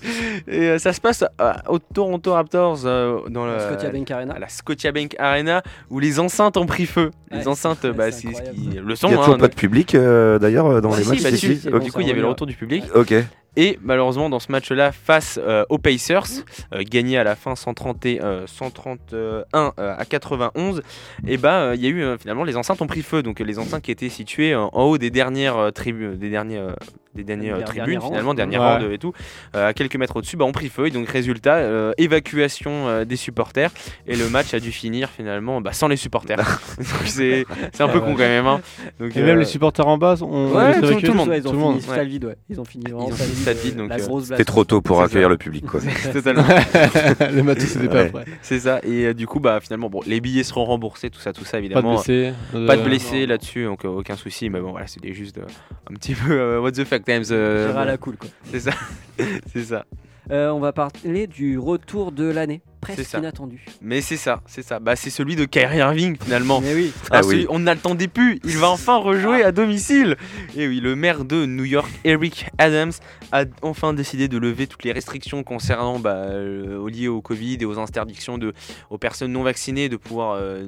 [0.48, 4.34] Et euh, ça se passe euh, au Toronto Raptors euh, dans le, Scotiabank Arena.
[4.34, 7.10] à la Scotiabank Arena où les enceintes ont pris feu.
[7.30, 9.08] Les Ouais, enceintes, c'est- bah, c'est c'est ce incroyable, qui le Il son.
[9.08, 11.22] y a toujours hein, pas de public euh, d'ailleurs euh, dans Ouais, les si, matchs
[11.22, 12.84] bah, c'est si, si bon, Du ça coup, il y avait le retour du public.
[12.94, 13.12] Ok.
[13.56, 16.24] Et malheureusement, dans ce match-là, face euh, aux Pacers,
[16.72, 20.82] euh, gagné à la fin 130 et, euh, 131 euh, à 91,
[21.26, 23.22] et bah euh, il y a eu euh, finalement les enceintes ont pris feu.
[23.22, 26.30] Donc euh, les enceintes qui étaient situées euh, en haut des dernières euh, tribus, des
[26.30, 26.74] dernières euh,
[27.14, 28.94] des dernières Der- tribunes finalement, dernières Ouais.
[28.94, 29.12] et tout,
[29.54, 30.86] euh, à quelques mètres au-dessus, bah, ont pris feu.
[30.86, 33.70] Et donc résultat, euh, évacuation euh, des supporters.
[34.06, 36.38] Et le match a dû finir finalement bah, sans les supporters.
[36.78, 38.46] Donc c'est c'est un peu Ah con quand même.
[38.46, 38.60] hein.
[38.98, 41.28] Donc, Et euh, même les supporters en bas ont Ouais, tout- le monde.
[41.28, 42.06] Ouais, ils ont Tout fini monde.
[42.06, 42.36] vide, ouais.
[42.48, 43.12] Ils ont fini vraiment euh,
[43.48, 45.80] euh, C'était trop tôt pour accueillir le public quoi.
[46.12, 46.44] totalement.
[47.32, 48.24] le matos n'était pas prêt.
[48.42, 48.80] C'est ça.
[48.82, 51.52] Et euh, du coup, bah finalement, bon, les billets seront remboursés, tout ça, tout ça,
[51.52, 51.94] Pas de évidemment.
[51.94, 52.32] blessés.
[52.52, 54.50] Pas de euh, blessés là-dessus, donc euh, aucun souci.
[54.50, 55.42] Mais bon, voilà, c'était juste euh,
[55.90, 57.24] un petit peu euh, what the fuck times.
[57.30, 58.28] euh, Géré à bon, la cool, quoi.
[58.50, 58.72] c'est ça.
[59.52, 59.84] c'est ça.
[60.30, 63.18] Euh, on va parler du retour de l'année, presque ça.
[63.18, 63.64] inattendu.
[63.80, 64.78] Mais c'est ça, c'est ça.
[64.80, 66.60] Bah, c'est celui de Kyrie Irving finalement.
[66.60, 66.92] Mais oui.
[67.10, 67.46] Ah Ah, celui-.
[67.48, 68.40] On n'attendait plus.
[68.44, 70.16] Il va enfin rejouer à domicile.
[70.56, 72.92] Et oui, le maire de New York, Eric Adams,
[73.30, 77.64] a enfin décidé de lever toutes les restrictions concernant bah, euh, liées au Covid et
[77.64, 78.52] aux interdictions de,
[78.90, 80.36] aux personnes non vaccinées de pouvoir.
[80.40, 80.66] euh,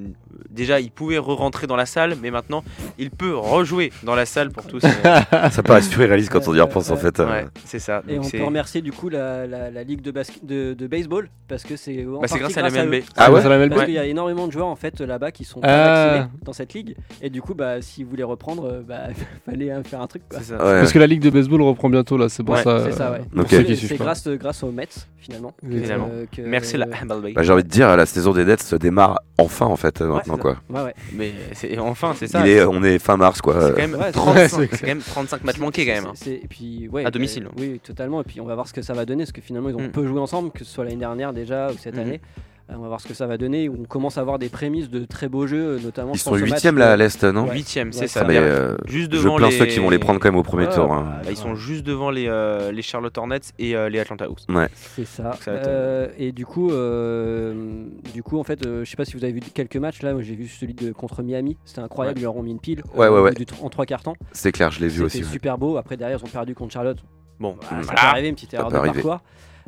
[0.49, 2.62] déjà, il pouvait re-rentrer dans la salle, mais maintenant,
[2.99, 4.83] il peut rejouer dans la salle pour tous.
[4.85, 7.00] euh, Ça paraît surréaliste quand on y repense en Ouais.
[7.00, 7.21] fait.
[7.21, 8.02] euh, ouais, c'est ça.
[8.09, 10.87] Et Donc on peut remercier du coup la, la, la ligue de, basket, de, de
[10.87, 12.70] baseball parce que c'est en bah, c'est grâce à la.
[12.70, 13.02] MLB.
[13.16, 15.44] Ah ouais la Parce MLB qu'il y a énormément de joueurs en fait là-bas qui
[15.44, 15.66] sont Ah.
[15.66, 19.08] pas vaccinés dans cette ligue et du coup bah si vous voulez reprendre euh, bah
[19.46, 20.38] fallait euh, faire un truc quoi.
[20.40, 20.54] C'est ça.
[20.56, 20.80] ouais.
[20.80, 22.84] Parce que la ligue de baseball reprend bientôt là, c'est pour Ouais, ça.
[22.84, 23.20] C'est ça ouais.
[23.49, 25.54] ceux C'est- grâce grâce aux Mets finalement.
[25.64, 27.32] euh, que- Merci la MLB.
[27.34, 30.37] Bah, j'ai envie de dire, la saison des Nets se démarre enfin en fait maintenant
[30.37, 30.57] quoi.
[30.68, 30.94] Ouais ouais.
[31.14, 32.42] Mais c'est enfin, c'est ça.
[32.70, 33.61] On est fin mars quoi.
[33.68, 35.92] C'est quand même Ouais, c'est- 35, Ouais, c'est c'est quand même 35 matchs manqués quand
[35.92, 36.07] même.
[36.07, 36.12] hein.
[36.14, 37.46] C'est- c'est- et puis, ouais, À domicile.
[37.46, 38.20] euh, oui, totalement.
[38.20, 39.81] Et puis on va voir ce que ça va donner, parce que finalement ils ont
[39.83, 39.90] Mm.
[39.90, 42.07] peu joué ensemble, que ce soit l'année dernière déjà ou cette Mhm.
[42.07, 42.20] année.
[42.70, 43.68] Euh, on va voir ce que ça va donner.
[43.68, 46.12] On commence à avoir des prémices de très beaux jeux, notamment.
[46.14, 47.52] Ils je sont pense au match huitièmes de- là à l'est non Ouais.
[47.57, 48.24] Huitième, c'est Ouais, ça.
[48.24, 49.59] Mais euh, Juste je devant plains les...
[49.59, 50.87] ceux qui vont les prendre quand même au premier Ouais, tour.
[50.88, 51.18] ouais, hein.
[51.22, 54.44] bah, ils sont juste devant les, euh, les Charlotte Hornets et euh, les Atlanta Hawks.
[54.74, 55.37] C'est ça.
[55.42, 58.96] Ça va être, Euh, et du coup, euh, du coup, en fait, euh, je sais
[58.96, 60.14] pas si vous avez vu quelques matchs là.
[60.20, 61.59] J'ai vu celui de contre Miami.
[61.66, 62.16] C'était incroyable.
[62.16, 62.22] Ouais.
[62.22, 62.83] Ils leur ont mis une pile.
[62.94, 63.33] Ouais, ouais, ouais.
[63.62, 64.16] en trois quarts temps.
[64.33, 65.18] C'est clair, je l'ai vu C'était aussi.
[65.18, 65.24] ouais.
[65.33, 65.76] super beau.
[65.76, 66.98] Après derrière, ils ont perdu contre Charlotte.
[67.40, 69.02] Bon, Bah, ça peut arriver, une petite Ça erreur peut de arriver.
[69.02, 69.20] parcours.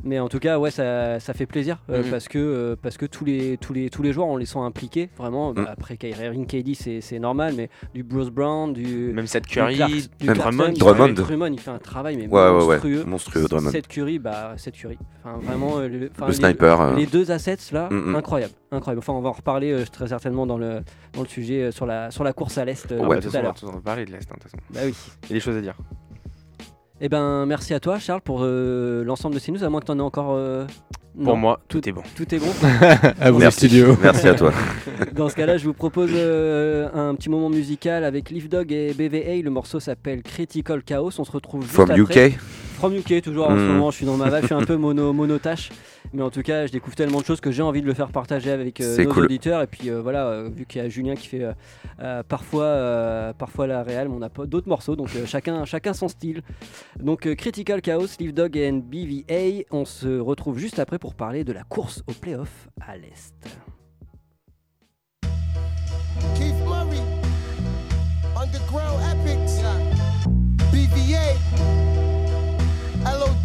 [0.04, 2.10] Mais en tout cas, ouais, ça, ça fait plaisir euh, Mhm.
[2.10, 4.58] parce que euh, parce que tous les tous les tous les joueurs on les sent
[4.58, 5.52] impliqués vraiment.
[5.52, 5.68] Bah, Mhm.
[5.70, 9.54] après Kyrie Irving, KD, c'est c'est normal, mais du Bruce Brown, du Même Seth du
[9.54, 10.72] Curry, Clark- du Drummond.
[10.76, 11.06] Drummond.
[11.08, 12.52] fait- Drummond, il fait un travail mais Ouais, ouais, ouais.
[12.74, 13.04] monstrueux.
[13.04, 13.70] Monstrueux Drummond.
[13.70, 14.98] Seth Curry, bah Seth Curry.
[15.24, 16.80] Enfin vraiment euh, le, enfin, Le les- sniper.
[16.80, 18.14] euh, Les deux assets là, Mhm.
[18.16, 18.98] incroyable, incroyable.
[18.98, 20.82] Enfin, on va en reparler euh, très certainement dans le
[21.14, 23.28] dans le sujet euh, sur la sur la course à l'est euh, Ah Ouais, tout
[23.28, 23.76] à façon, on va l'heure.
[23.76, 24.30] en parler de l'Est.
[24.30, 24.56] hein, de toute façon.
[24.72, 24.94] Bah oui.
[25.24, 25.74] Il y a des choses à dire.
[27.00, 29.62] Eh ben merci à toi Charles pour euh, l'ensemble de ces news.
[29.64, 30.32] À moins que tu en aies encore.
[30.34, 30.64] euh,
[31.14, 32.02] Pour non, moi, tout est bon.
[32.16, 32.46] tout est bon.
[33.20, 33.66] À vous, les Merci.
[33.68, 33.96] studios.
[34.02, 34.52] Merci à toi.
[35.12, 38.94] Dans ce cas-là, je vous propose euh, un petit moment musical avec Leaf Dog et
[38.94, 39.42] BVA.
[39.42, 41.10] Le morceau s'appelle Critical Chaos.
[41.18, 42.28] On se retrouve juste From après.
[42.30, 42.38] UK.
[42.76, 43.66] From UK, toujours en ce Mm.
[43.72, 43.90] moment.
[43.90, 45.70] Je suis dans ma vague, je suis un peu mono, monotache.
[46.12, 48.10] Mais en tout cas, je découvre tellement de choses que j'ai envie de le faire
[48.10, 49.24] partager avec euh, nos cool.
[49.24, 49.62] auditeurs.
[49.62, 51.42] Et puis euh, voilà, euh, vu qu'il y a Julien qui fait
[52.00, 54.94] euh, parfois, euh, parfois la réal, mais on n'a pas d'autres morceaux.
[54.94, 56.42] Donc euh, chacun, chacun son style.
[57.00, 59.64] Donc euh, Critical Chaos, Leaf Dog et BVA.
[59.70, 63.34] On se retrouve juste après pour parler de la course au playoff à l'Est.
[66.36, 67.00] Keith Murray,
[68.36, 69.64] Underground Epics,
[70.72, 71.85] BVA,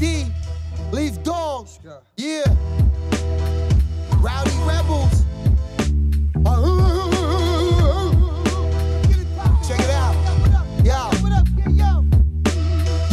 [0.02, 0.26] D,
[0.92, 1.68] Leaf Dog,
[2.18, 2.42] yeah.
[4.18, 5.26] Rowdy Rebels.
[6.44, 7.12] Uh, uh,
[9.38, 10.16] uh, Check it out.
[10.84, 11.12] Yo.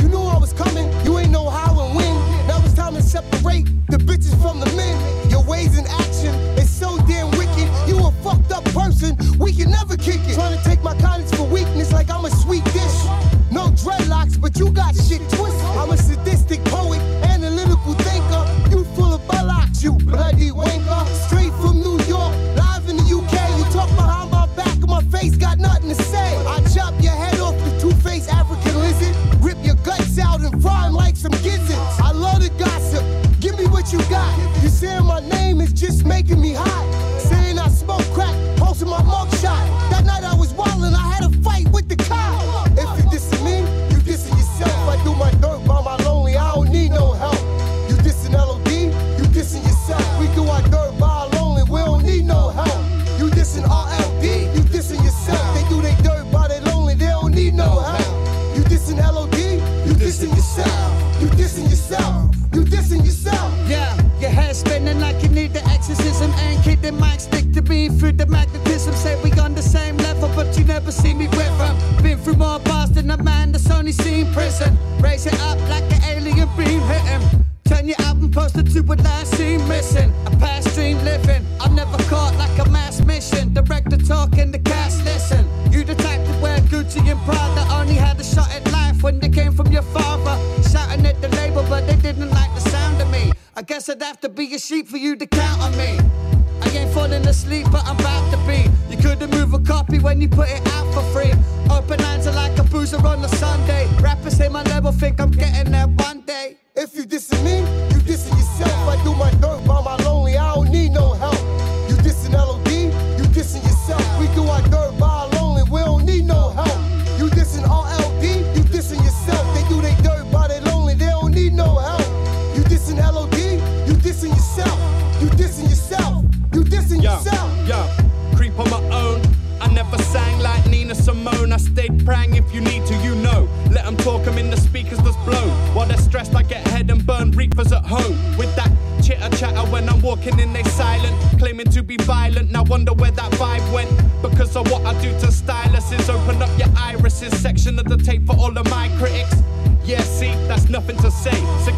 [0.03, 2.15] You knew I was coming, you ain't know how and when.
[2.47, 5.31] Now it's time to separate the bitches from the men.
[5.31, 7.69] Your ways in action is so damn wicked.
[7.87, 10.33] You a fucked up person, we can never kick it.
[10.37, 12.65] Trying to take my kindness for weakness like I'm a sweet
[13.79, 15.65] dreadlocks, but you got shit twisted.
[15.79, 18.45] I'm a sadistic poet, analytical thinker.
[18.71, 21.07] You full of bollocks, you bloody wanker.
[21.27, 23.35] Straight from New York, live in the UK.
[23.59, 26.37] You talk behind my back, and my face got nothing to say.
[26.47, 30.87] I chop your head off the two-faced African lizard, rip your guts out and fry
[30.87, 32.01] them like some gizzards.
[32.03, 33.05] I love the gossip.
[33.41, 34.37] Give me what you got.
[34.63, 37.21] You saying my name is just making me hot.
[37.21, 39.65] Saying I smoke crack, posting my mugshot.
[39.91, 42.68] That night I was wildin', I had a fight with the cop.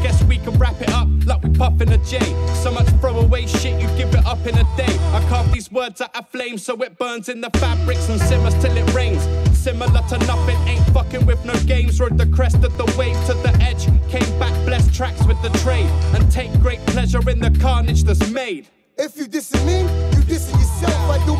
[0.02, 2.18] Guess we can wrap it up like we puffin' a J.
[2.62, 4.94] So much throwaway shit, you give it up in a day.
[5.12, 8.54] I carve these words out of flame so it burns in the fabrics and simmers
[8.62, 9.22] till it rains.
[9.56, 12.00] Similar to nothing, ain't fucking with no games.
[12.00, 13.84] Rode the crest of the wave to the edge.
[14.10, 15.90] Came back, blessed tracks with the trade.
[16.14, 18.68] And take great pleasure in the carnage that's made.
[18.96, 21.10] If you dissing me, you dissing yourself.
[21.10, 21.34] I do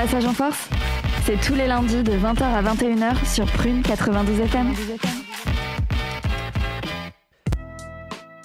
[0.00, 0.68] Passage en force,
[1.24, 4.72] c'est tous les lundis de 20h à 21h sur Prune 92 FM.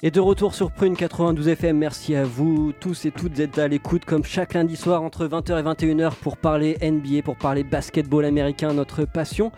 [0.01, 3.67] Et de retour sur Prune 92 FM, merci à vous tous et toutes d'être à
[3.67, 8.25] l'écoute comme chaque lundi soir entre 20h et 21h pour parler NBA, pour parler basketball
[8.25, 9.51] américain, notre passion.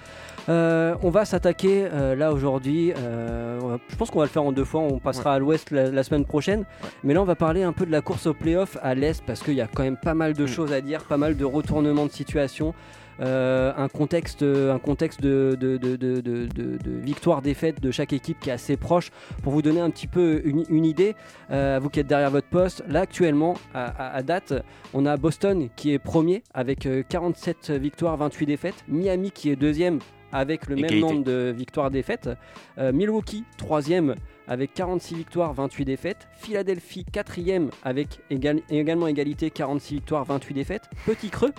[0.47, 4.51] Euh, on va s'attaquer euh, là aujourd'hui, euh, je pense qu'on va le faire en
[4.51, 6.65] deux fois, on passera à l'ouest la, la semaine prochaine,
[7.03, 9.41] mais là on va parler un peu de la course au playoff à l'est parce
[9.41, 12.05] qu'il y a quand même pas mal de choses à dire, pas mal de retournements
[12.05, 12.73] de situation.
[13.17, 19.09] Un contexte, un contexte de, de, de, de, victoire-défaite chaque équipe qui est assez proche.
[19.41, 21.15] Pour vous donner un petit peu une, une idée,
[21.49, 24.53] vous qui êtes derrière votre poste, là actuellement, à, à- à date,
[24.93, 28.83] on a Boston qui est premier avec euh, 47 victoires, 28 défaites.
[28.89, 29.99] Miami qui est deuxième
[30.35, 30.95] avec le Égalité.
[31.01, 32.29] même nombre de victoires-défaites.
[32.77, 34.15] Euh, Milwaukee, troisième
[34.47, 36.27] avec 46 victoires, 28 défaites.
[36.37, 40.83] Philadelphie, quatrième avec égal- également égalité, 46 victoires, 28 défaites.
[41.05, 41.53] Petit creux,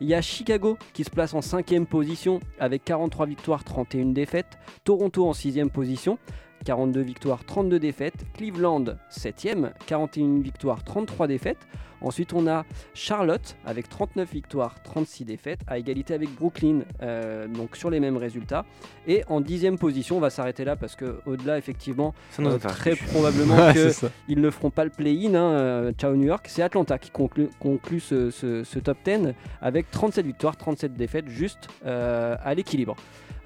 [0.00, 4.58] il y a Chicago qui se place en cinquième position avec 43 victoires, 31 défaites.
[4.84, 6.18] Toronto en sixième position.
[6.64, 8.14] 42 victoires, 32 défaites.
[8.34, 11.58] Cleveland, 7ème, 41 victoires, 33 défaites.
[12.02, 17.76] Ensuite, on a Charlotte avec 39 victoires, 36 défaites, à égalité avec Brooklyn, euh, donc
[17.76, 18.64] sur les mêmes résultats.
[19.06, 23.54] Et en 10e position, on va s'arrêter là parce que au-delà, effectivement, euh, très probablement
[23.54, 24.10] Ouais, que c'est ça.
[24.28, 25.34] ils ne feront pas le play-in.
[25.34, 26.46] hein, euh, ciao New York.
[26.48, 31.28] C'est Atlanta qui conclut, conclut ce, ce- ce top 10 avec 37 victoires, 37 défaites,
[31.28, 32.96] juste euh, à l'équilibre.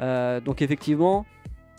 [0.00, 1.26] Euh, donc effectivement,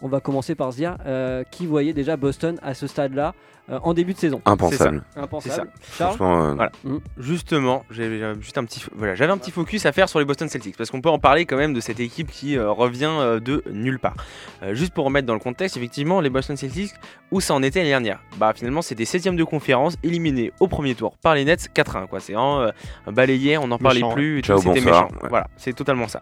[0.06, 3.34] on va commencer par se dire euh, qui voyait déjà Boston à ce stade-là?
[3.69, 4.41] Euh, en début de saison.
[4.45, 5.04] Impensable.
[5.15, 5.69] Impensable.
[5.97, 6.71] Charles Franchement, euh, Voilà.
[6.84, 6.97] Mm.
[7.17, 10.47] Justement, j'avais juste un petit, voilà, j'avais un petit focus à faire sur les Boston
[10.49, 13.39] Celtics parce qu'on peut en parler quand même de cette équipe qui euh, revient euh,
[13.39, 14.15] de nulle part.
[14.63, 16.91] Euh, juste pour remettre dans le contexte, effectivement, les Boston Celtics,
[17.32, 18.21] où ça en était l'année dernière?
[18.38, 22.19] Bah finalement, c'était 7 de conférence, éliminé au premier tour par les Nets 4-1 quoi.
[22.19, 22.71] C'est euh,
[23.08, 25.08] balayé, on n'en parlait plus, c'était bonsoir, méchant.
[25.23, 25.30] ouais.
[25.30, 26.21] Voilà, c'est totalement ça.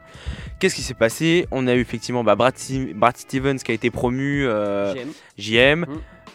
[0.60, 1.47] Qu'est-ce qui s'est passé?
[1.51, 4.93] On a eu effectivement bah, Brad, Stevens qui a été promu euh,
[5.38, 5.86] GM.
[5.86, 5.86] JM.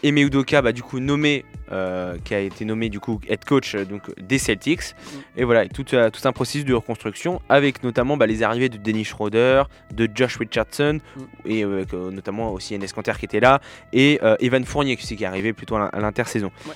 [0.03, 3.75] Eme Udoka, bah, du coup, nommé, euh, qui a été nommé du coup head coach
[3.75, 4.95] euh, donc, des Celtics.
[4.95, 5.17] Mm.
[5.37, 8.77] Et voilà, tout, euh, tout un processus de reconstruction avec notamment bah, les arrivées de
[8.77, 11.21] Dennis Schroeder, de Josh Richardson, Mm.
[11.45, 13.59] et avec, notamment aussi Enes Kanter qui était là,
[13.93, 16.51] et Evan Fournier qui, est arrivé plutôt à l'in- à l'intersaison.
[16.67, 16.73] Ouais.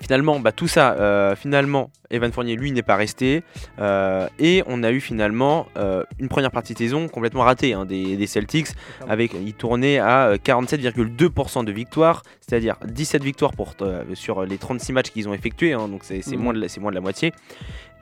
[0.00, 3.42] Finalement, bah, tout ça, euh, finalement, Evan Fournier, lui, n'est pas resté.
[3.80, 7.84] euh, et on a eu finalement euh, une première partie de saison complètement ratée hein,
[7.84, 8.68] des, des Celtics.
[9.08, 13.74] Avec, il tournait à euh, 47,2% de victoires, c'est-à-dire 17 victoires pour,
[14.14, 16.36] sur les 36 matchs qu'ils ont effectués, hein, donc c'est Mhm.
[16.38, 17.32] moins, de la- c'est moins de la moitié.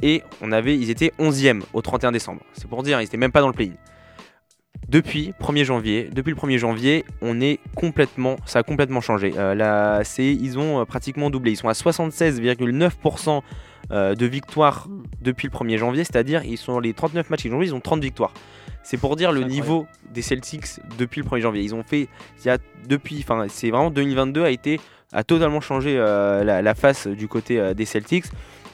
[0.03, 2.43] Et on avait, ils étaient 11e au 31 décembre.
[2.53, 3.73] C'est pour dire, ils n'étaient même pas dans le play-in.
[4.89, 9.33] Depuis 1er janvier, depuis le 1er janvier, on est complètement, ça a complètement changé.
[9.37, 11.53] Euh, ils ont euh, pratiquement doublé.
[11.53, 13.43] Ils sont à 76,9%
[13.91, 14.89] euh, de victoires
[15.21, 17.81] depuis le 1er janvier, c'est-à-dire ils sont les 39 matchs qu'ils ont joués, ils ont
[17.81, 18.33] 30 victoires.
[18.85, 20.67] C'est pour dire le niveau des Celtics
[20.99, 21.63] depuis le 1er janvier.
[21.63, 24.79] Ils ont fait, il y a depuis, enfin, c'est vraiment 2022 a été
[25.13, 28.27] a totalement changé euh, la, la face du côté euh, des Celtics.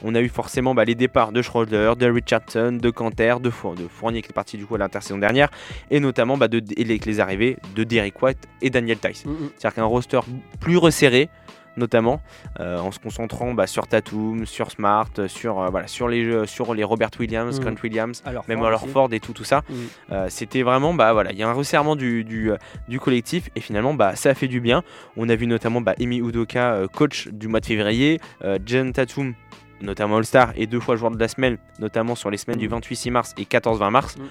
[0.03, 3.75] On a eu forcément bah, les départs de Schroeder, de Richardson, de Canter, de, Four-
[3.75, 5.49] de Fournier qui est parti du coup à l'intersaison dernière,
[5.91, 9.25] et notamment bah, de, les, les arrivées de Derek White et Daniel Tice.
[9.25, 9.35] Mm, mm.
[9.57, 10.19] C'est-à-dire qu'un roster
[10.59, 11.29] plus resserré,
[11.75, 12.21] notamment
[12.59, 16.45] euh, en se concentrant bah, sur Tatum, sur Smart, sur, euh, voilà, sur, les, jeux-
[16.45, 17.63] sur les Robert Williams, Mm.
[17.63, 18.87] Grant Williams, Alors, même alors.
[18.87, 19.63] Ford et tout, tout ça.
[19.67, 19.73] Mm.
[20.11, 22.51] Euh, C'était vraiment, bah voilà, il y a un resserrement du, du,
[22.87, 24.83] du collectif et finalement, bah ça a fait du bien.
[25.17, 28.19] On a vu notamment bah, Emi Udoka, coach du mois de février,
[28.65, 29.33] Jen Tatum,
[29.81, 33.11] notamment All-Star et deux fois joueur de la semaine, notamment sur les semaines du 28-6
[33.11, 34.17] mars et 14-20 mars.
[34.17, 34.21] Mm.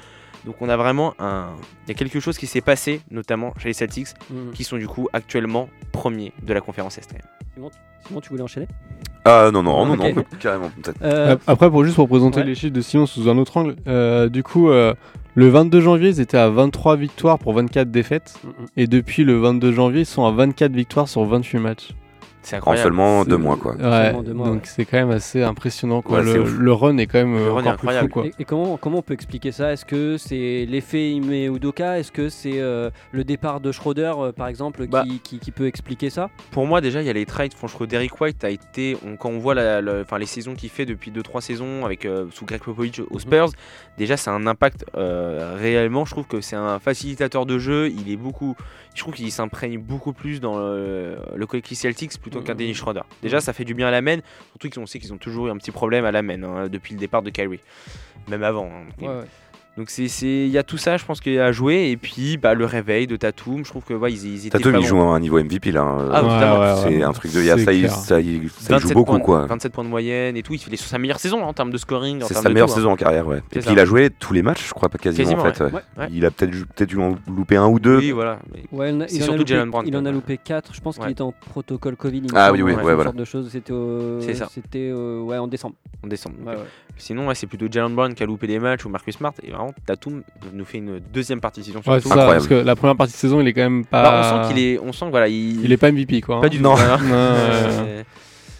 [0.46, 1.50] Donc on a vraiment un,
[1.87, 4.50] il y a quelque chose qui s'est passé, notamment chez les Celtics, Mm.
[4.52, 7.14] qui sont du coup actuellement premiers de la conférence Est.
[8.07, 8.66] Simon, tu voulais enchaîner?
[9.24, 10.70] Ah non, non, non, non, carrément.
[10.83, 10.96] peut-être.
[11.02, 12.46] Euh, Ap- Après, pour juste pour présenter ouais.
[12.46, 14.94] les chiffres de Simon sous un autre angle, euh, du coup, euh,
[15.37, 18.35] le 22 janvier, ils étaient à 23 victoires pour 24 défaites.
[18.42, 18.52] mm, mm.
[18.78, 21.90] Et depuis le 22 janvier, ils sont à 24 victoires sur 28 matchs.
[22.42, 22.83] C'est En incroyable.
[22.85, 23.74] seulement deux mois, quoi.
[23.76, 24.61] Ouais, Seulement deux mois, donc ouais.
[24.64, 26.02] c'est quand même assez impressionnant.
[26.02, 26.20] Quoi.
[26.22, 26.24] Ouais,
[26.59, 27.74] le, run est quand même Le run est plus fou.
[27.74, 28.09] incroyable.
[28.11, 28.26] Quoi.
[28.26, 29.72] Et, et comment, comment on peut expliquer ça?
[29.72, 31.98] Est-ce que c'est l'effet Ime Udoka?
[32.00, 35.05] Est-ce que c'est euh, le départ de Schroeder, euh, par exemple, Bah.
[35.05, 36.31] qui, qui- qui peut expliquer ça?
[36.50, 37.55] Pour moi, déjà, il y a les trades.
[37.55, 40.70] Franchement, Derek White a été, on- quand on voit la, la- enfin, les saisons qu'il
[40.70, 43.50] fait depuis 2-3 saisons avec euh, sous Greg Popovich aux Spurs,
[43.98, 46.05] déjà, c'est un impact euh, réellement.
[46.05, 47.88] Je trouve que c'est un facilitateur de jeu.
[47.90, 48.57] Il est beaucoup,
[48.94, 52.59] je trouve qu'il s'imprègne beaucoup plus dans le, le collectif Celtics plutôt qu'un Mhm.
[52.59, 53.03] Dennis Schroeder.
[53.23, 54.18] Déjà, ça fait du bien à la main,
[54.53, 56.95] surtout qu'on sait qu'ils ont toujours eu un petit problème à la main hein, depuis
[56.95, 57.61] le départ de Kyrie,
[58.29, 58.66] même avant.
[58.66, 58.87] hein.
[59.01, 59.25] Ouais, ouais.
[59.79, 61.89] Donc c'est, c'est- il y a tout ça, je pense qu'il y a à jouer.
[61.91, 64.77] Et puis, bah, le réveil de Tatum, je trouve que ouais, ils, ils étaient Tatum,
[64.79, 65.81] il joue à un niveau MVP là.
[65.81, 66.09] hein.
[66.13, 67.41] Ah, Ouais, c'est ouais, un truc de.
[67.41, 69.47] il y a- Ça, il, ça, il- ça, il joue 27 beaucoup, points, quoi.
[69.47, 70.53] 27 points de moyenne et tout.
[70.53, 72.21] Il fait sur sa meilleure saison en termes de scoring.
[72.27, 72.77] C'est sa de meilleure tout, hein.
[72.77, 73.39] saison en carrière, ouais.
[73.53, 73.67] Et ça.
[73.67, 75.65] puis il a joué tous les matchs, je crois, pas quasiment, Quasiment, en fait.
[75.65, 75.73] ouais.
[75.73, 75.81] ouais.
[75.97, 76.09] Ouais.
[76.13, 77.97] Il a peut-être peut-être dû en louper un ou deux.
[77.97, 78.41] Oui, voilà.
[78.53, 80.05] Mais Ouais, il en a- C'est il en a surtout loupé- Jalen Brown, Il en
[80.05, 80.75] a loupé 4.
[80.75, 82.25] Je pense qu'il était en protocole Covid.
[82.35, 83.13] Ah oui, oui, ouais, voilà.
[83.51, 83.73] C'était.
[84.53, 85.77] C'était ouais, en décembre.
[86.05, 86.37] en décembre.
[86.98, 89.33] Sinon, ouais, c'est plutôt Jalen Brown qui a loupé des matchs ou Marcus Smart.
[89.42, 91.81] Et vraiment, Tatum nous fait une deuxième partie de saison.
[91.87, 94.02] Ouais, c'est ça, parce que la première partie de saison, il est quand même pas.
[94.02, 96.37] Bah, on sent qu'il est, on sent que voilà, il, Il est pas MVP quoi.
[96.37, 96.40] hein.
[96.42, 96.62] pas du tout.
[96.62, 96.74] Non.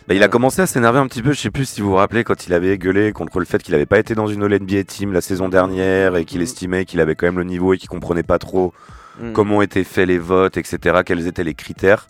[0.09, 1.95] Bah, il a commencé à s'énerver un petit peu, je sais plus si vous vous
[1.95, 4.83] rappelez, quand il avait gueulé contre le fait qu'il avait pas été dans une All-NBA
[4.83, 6.43] team la saison dernière et qu'il Mhm.
[6.43, 8.75] estimait qu'il avait quand même le niveau et qu'il comprenait pas trop
[9.21, 9.31] mm.
[9.33, 12.09] comment étaient faits les votes, etc., quels étaient les critères.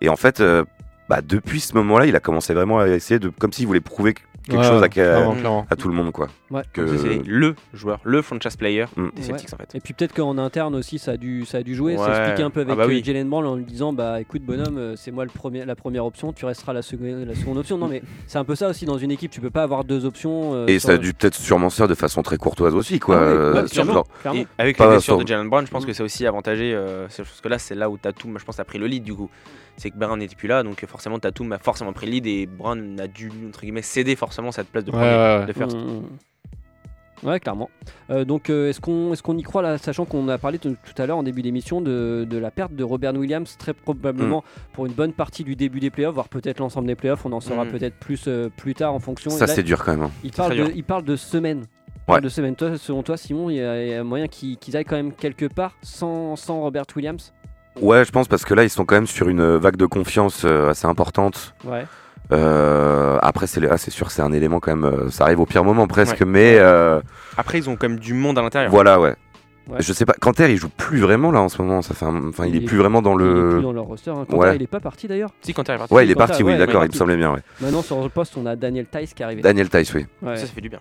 [0.00, 0.64] Et en fait, euh,
[1.10, 4.14] bah, depuis ce moment-là, il a commencé vraiment à essayer de, comme s'il voulait prouver
[4.48, 5.66] quelque Ouais, chose à, clairement, clairement.
[5.70, 6.28] à tout le monde, quoi.
[6.50, 6.62] Ouais.
[6.72, 9.08] Que- C'est- C'est le joueur, le franchise player Mm.
[9.16, 9.74] des Celtics en fait.
[9.74, 11.94] Et puis peut-être qu'en interne aussi, ça a dû, ça a dû jouer.
[11.94, 13.00] Expliquait un peu Ah avec bah oui.
[13.00, 15.74] euh, Jalen Brown en lui disant Bah écoute, bonhomme, euh, c'est moi le premier, la
[15.76, 17.78] première option, tu resteras la, seconde- la seconde option.
[17.78, 20.04] Non, mais c'est un peu ça aussi dans une équipe, tu peux pas avoir deux
[20.04, 20.54] options.
[20.54, 23.16] euh, Et ça a dû peut-être sûrement se faire de façon très courtoise aussi, quoi.
[23.16, 23.66] Ah Euh.
[24.34, 25.86] Et avec la blessure sur- de Jalen Brown, je pense Mm.
[25.86, 26.74] que ça a aussi avantagé.
[26.74, 29.02] euh, c'est- parce que là, c'est là où Tatum, je pense, a pris le lead
[29.04, 29.28] du coup.
[29.76, 32.46] C'est que Brown n'était plus là, donc forcément Tatum a forcément pris le lead et
[32.46, 35.46] Brown a dû entre guillemets céder forcément cette place de Ouais, premier, ouais, ouais.
[35.46, 35.76] de first.
[35.76, 36.02] Mmh.
[37.22, 37.70] Ouais, clairement.
[38.10, 40.76] Euh, donc, euh, est-ce qu'on est qu'on y croit, là, sachant qu'on a parlé tout
[40.98, 44.72] à l'heure en début d'émission de, de la perte de Robert Williams, très probablement Mm.
[44.74, 47.24] pour une bonne partie du début des playoffs, voire peut-être l'ensemble des playoffs.
[47.24, 49.30] On en saura peut-être plus euh, plus tard en fonction.
[49.30, 50.02] Ça, c'est dur quand même.
[50.02, 50.10] hein.
[50.22, 51.64] il, parle de, il parle de semaines.
[51.66, 52.02] Il Ouais.
[52.16, 52.56] parle de semaines.
[52.56, 54.96] Toi, selon toi, Simon, il y a, il y a moyen qu'ils qu'ils aillent quand
[54.96, 57.32] même quelque part sans, sans Robert Williams?
[57.80, 60.42] Ouais, je pense parce que là, ils sont quand même sur une vague de confiance
[60.44, 61.54] euh, assez importante.
[61.64, 61.84] Ouais.
[62.32, 64.84] Euh, après, c'est ah, c'est sûr, c'est un élément quand même.
[64.84, 66.26] euh, ça arrive au pire moment presque, Ouais.
[66.26, 67.00] mais euh,
[67.36, 68.70] Après, ils ont quand même du monde à l'intérieur.
[68.70, 69.14] voilà, ouais.
[69.68, 69.78] Ouais.
[69.80, 70.12] Je sais pas.
[70.20, 71.80] Canter, il joue plus vraiment là en ce moment.
[71.80, 73.48] Ça fait, un- enfin, il, est Il est- plus vraiment dans Il est le.
[73.54, 74.10] plus dans leur roster.
[74.10, 74.26] Hein.
[74.28, 74.56] Quentin, Ouais.
[74.56, 75.30] il est pas parti d'ailleurs.
[75.40, 75.92] Si, quand t'es parti.
[75.94, 76.42] Ouais, il est parti.
[76.42, 76.84] ouais, oui, est d'accord.
[76.84, 77.32] Il me semblait bien.
[77.32, 77.40] Ouais.
[77.60, 79.40] Maintenant sur le poste, on a Daniel Tice qui est arrivé.
[79.42, 80.04] Daniel Tice, oui.
[80.22, 80.36] Ouais.
[80.36, 80.80] Ça, ça fait du bien.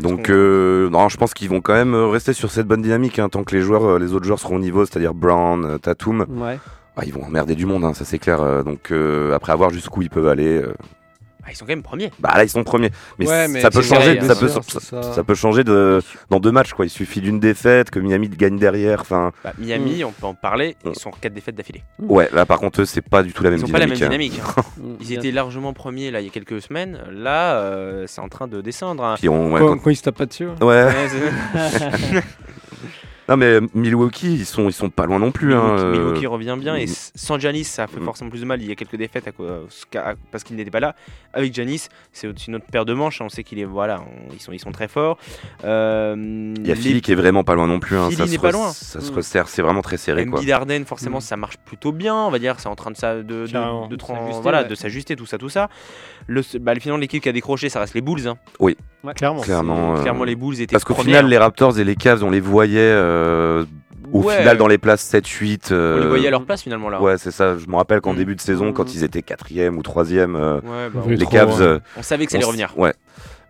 [0.00, 2.82] Donc, qu'on- euh, non, je pense qu'ils vont quand même euh, rester sur cette bonne
[2.82, 5.64] dynamique hein, tant que les joueurs, euh, les autres joueurs seront au niveau, c'est-à-dire Brown,
[5.64, 6.24] euh, Tatum.
[6.28, 6.56] Ouais.
[6.96, 8.62] Ah, ils vont emmerder du monde, hein, ça c'est clair.
[8.64, 10.62] donc euh, après avoir jusqu'où ils peuvent aller.
[10.62, 10.72] euh,
[11.48, 12.10] Ah, ils sont quand même premiers.
[12.18, 12.90] bah là ils sont premiers.
[13.18, 14.20] Mais, Ouais, c- mais ça peut changer.
[14.20, 16.84] Ça peut, sûr, ça, peut changer de dans deux matchs quoi.
[16.84, 19.00] Il suffit d'une défaite que Miami gagne derrière.
[19.00, 20.06] Enfin Bah, Miami, Mm.
[20.08, 20.76] on peut en parler.
[20.84, 20.90] Mm.
[20.94, 21.82] Ils sont 4 défaites d'affilée.
[21.98, 22.28] ouais.
[22.34, 23.96] Là par contre eux c'est pas du tout la même Ils n'ont pas la même
[23.96, 24.34] dynamique.
[24.38, 24.42] hein.
[24.58, 24.68] dynamique.
[24.78, 24.82] hein.
[24.82, 26.98] Mm, Ils étaient largement premiers là il y a quelques semaines.
[27.10, 29.02] Là, euh, c'est en train de descendre.
[29.04, 29.14] hein.
[29.18, 30.46] Puis on- ouais, Quand, quand- quand ils se tapent pas dessus.
[30.46, 30.66] ouais.
[30.66, 30.92] ouais.
[33.28, 35.54] Non mais euh, Milwaukee ils sont ils sont pas loin non plus.
[35.54, 36.94] hein, Milwaukee, euh, Milwaukee revient bien et mm.
[37.14, 38.04] sans Janis ça fait Mm.
[38.04, 38.62] forcément plus de mal.
[38.62, 39.48] Il y a quelques défaites à cause-
[39.96, 40.94] à- parce qu'il n'était pas là.
[41.34, 43.20] Avec Janis, c'est aussi notre paire de manches.
[43.20, 43.26] hein.
[43.26, 45.18] On sait qu'il est voilà, on- ils sont ils sont très forts.
[45.64, 46.14] Euh,
[46.56, 47.96] Il y a les- Philly qui est vraiment pas loin non plus.
[47.96, 48.04] Hein.
[48.06, 48.70] Philly ça n'est se pas loin.
[48.72, 49.14] Ça se Mm.
[49.16, 49.48] resserre.
[49.48, 50.38] C'est vraiment très serré quoi.
[50.38, 52.56] Embiid Harden, forcément, ça marche plutôt bien, on va dire.
[52.58, 54.68] C'est en train de ça, de, S'ajuster, voilà, ouais.
[54.68, 55.68] de s'ajuster, tout ça, tout ça.
[56.26, 58.26] Le, bah, finalement, l'équipe qui a décroché, ça reste les Bulls.
[58.28, 58.36] hein.
[59.16, 59.40] Clairement.
[59.42, 59.96] Clairement.
[59.96, 62.40] euh, Clairement, les Bulls étaient Parce qu'au final les Raptors et les Cavs on les
[62.40, 63.17] voyait euh,
[64.12, 64.38] au Ouais.
[64.38, 65.68] final dans les places 7-8.
[65.70, 67.00] on les euh, voyait à leur place finalement là.
[67.00, 67.56] Ouais, c'est ça.
[67.58, 68.16] Je me rappelle qu'en Mm.
[68.16, 68.92] début de saison, quand Mm.
[68.94, 71.58] ils étaient quatrième ou troisième, euh, Ouais, bah, les Cavs.
[71.58, 71.62] ouais.
[71.66, 72.72] euh, on savait que ça allait revenir.
[72.78, 72.94] Ouais.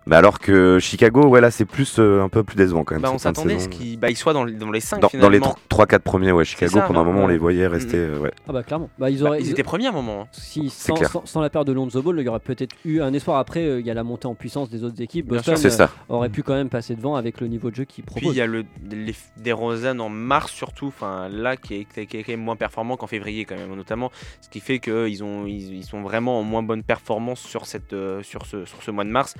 [0.09, 3.03] Mais alors que Chicago, ouais, là, c'est plus euh, un peu plus décevant quand même.
[3.03, 5.11] Bah, on s'attendait à ce qu'ils bah, ils soient dans, les- dans les 5 Dans,
[5.21, 5.55] dans les finalement.
[5.69, 7.99] 3-4 premiers, ouais, Chicago, ça, pendant un moment, on les voyait rester.
[7.99, 8.33] euh, ouais.
[8.49, 8.89] Ah bah clairement.
[8.99, 9.41] Bah ils Bah, auraient.
[9.43, 10.23] ils étaient premiers à un moment.
[10.23, 10.29] hein.
[10.33, 13.13] Si, sans, sans, sans la paire de Lonzo Ball, il y aurait peut-être eu un
[13.13, 13.37] espoir.
[13.39, 15.27] Après, euh, il y a la montée en puissance des autres équipes.
[15.27, 15.71] Bien Boston sûr.
[15.71, 15.85] C'est ça.
[16.11, 18.35] euh, aurait pu quand même passer devant avec le niveau de jeu qu'ils Puis proposent.
[18.35, 22.17] il y a le, les, des Rosanne en mars surtout, enfin là qui est, qui
[22.17, 25.45] est quand même moins performant qu'en février quand même notamment, ce qui fait qu'ils ont
[25.47, 28.91] ils, ils sont vraiment en moins bonne performance sur cette euh, sur ce sur ce
[28.91, 29.35] mois de mars.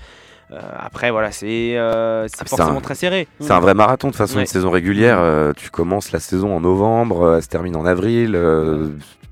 [0.51, 3.29] Euh, après voilà c'est euh, Ah, forcément un- très serré.
[3.41, 4.41] C'est un vrai marathon de toute façon, Ouais.
[4.43, 5.19] une saison régulière.
[5.21, 8.35] euh, tu commences la saison en novembre, elle se termine en avril.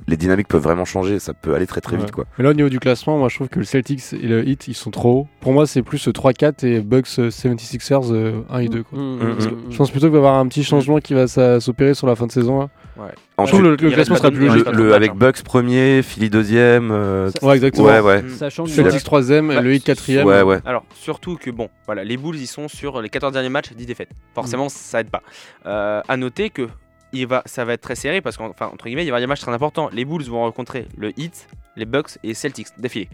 [0.06, 2.02] Euh, les dynamiques peuvent vraiment changer, ça peut aller très très Ouais.
[2.02, 2.24] vite quoi.
[2.38, 4.68] Mais là, au niveau du classement, moi je trouve que le Celtics et le Heat
[4.68, 5.28] ils sont trop hauts.
[5.40, 8.82] Pour moi, c'est plus euh, 3-4 et Bucks euh, 76ers euh, 1 et 2.
[8.82, 8.98] Quoi.
[8.98, 9.38] Mm, Mm, mm.
[9.70, 11.26] Je pense plutôt qu'il va y avoir un petit changement qui va
[11.60, 12.60] s'opérer sur la fin de saison.
[12.60, 12.68] là.
[12.98, 13.02] Je
[13.42, 14.66] Ensuite, trouve le, classement sera plus logique.
[14.94, 16.90] avec Bucks premier, Philly deuxième.
[16.90, 17.86] euh, Ça- Ouais, exactement.
[17.88, 18.24] ouais, ouais.
[18.30, 20.24] Sachant que Celtics 3ème, Bah, le Heat 4ème.
[20.24, 20.60] Ouais, ouais.
[20.64, 23.84] Alors, surtout que, bon, voilà, les Bulls, ils sont sur les 14 derniers matchs, 10
[23.84, 24.08] défaites.
[24.34, 25.20] Forcément, ça aide pas.
[25.66, 26.68] Euh, à noter que
[27.12, 29.20] il va, ça va être très serré parce qu'enfin, entre guillemets, il va y avoir
[29.20, 29.88] des matchs très importants.
[29.92, 33.08] Les Bulls vont rencontrer le Heat, les Bucks et les Celtics d'affilée.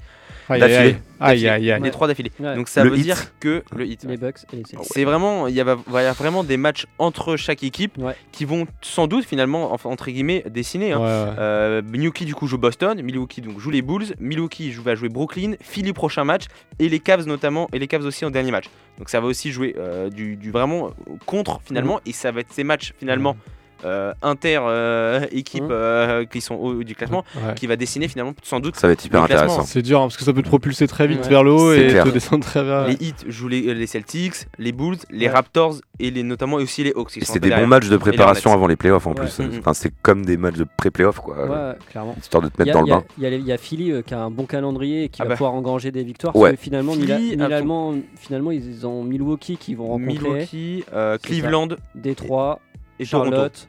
[0.48, 0.76] D'affilée.
[0.76, 0.96] aïe.
[1.20, 1.82] Aïe, aïe, aïe.
[1.82, 2.32] Les trois d'affilée.
[2.40, 2.56] Ouais.
[2.56, 4.04] Donc, ça Le veut dire que le Heat.
[4.08, 4.88] les Bucks et les Celtics.
[4.92, 8.14] C'est vraiment, il y, va, va y avoir vraiment des matchs entre chaque équipe Ouais.
[8.32, 10.92] qui vont sans doute finalement, entre guillemets, dessiner.
[10.92, 10.98] hein.
[10.98, 11.36] Ouais, ouais.
[11.38, 15.08] Euh, Milwaukee du coup joue Boston, Milwaukee donc joue les Bulls, Milwaukee joue, va jouer
[15.08, 16.44] Brooklyn, Philly prochain match
[16.78, 18.66] et les Cavs notamment et les Cavs aussi en dernier match.
[18.98, 20.90] Donc ça va aussi jouer euh, du, du vraiment
[21.26, 23.36] contre finalement et ça va être ces matchs finalement
[23.84, 25.68] euh, inter euh, équipes Mhm.
[25.72, 27.54] euh, qui sont au haut du classement Ouais.
[27.54, 29.62] qui va dessiner finalement sans doute Ça va être hyper intéressant.
[29.62, 31.28] C'est dur hein, parce que ça peut te propulser très vite Ouais.
[31.28, 32.04] vers le haut et clair.
[32.04, 32.86] te descendre très vers.
[32.88, 35.32] les Heat jouent les, les Celtics, les Bulls, les Ouais.
[35.32, 37.10] Raptors et les notamment aussi les Hawks.
[37.22, 39.16] c'est des bons matchs de préparation avant les playoffs en Ouais.
[39.16, 39.38] plus.
[39.40, 39.58] Mhm.
[39.58, 41.46] Enfin, c'est comme des matchs de pré-playoffs quoi.
[41.46, 42.14] Ouais, clairement.
[42.20, 43.04] Histoire de te mettre a, dans le bain.
[43.18, 45.30] il y a y Philly euh, qui a un bon calendrier et qui Ah va
[45.30, 45.36] bah.
[45.36, 46.34] pouvoir engranger des victoires.
[46.36, 46.50] Ouais.
[46.50, 51.68] parce que finalement, Philly, finalement, finalement, ils ont Milwaukee qui vont rencontrer Milwaukee, euh, Cleveland
[51.94, 52.60] Détroit,
[53.02, 53.06] et.
[53.06, 53.68] Charlotte,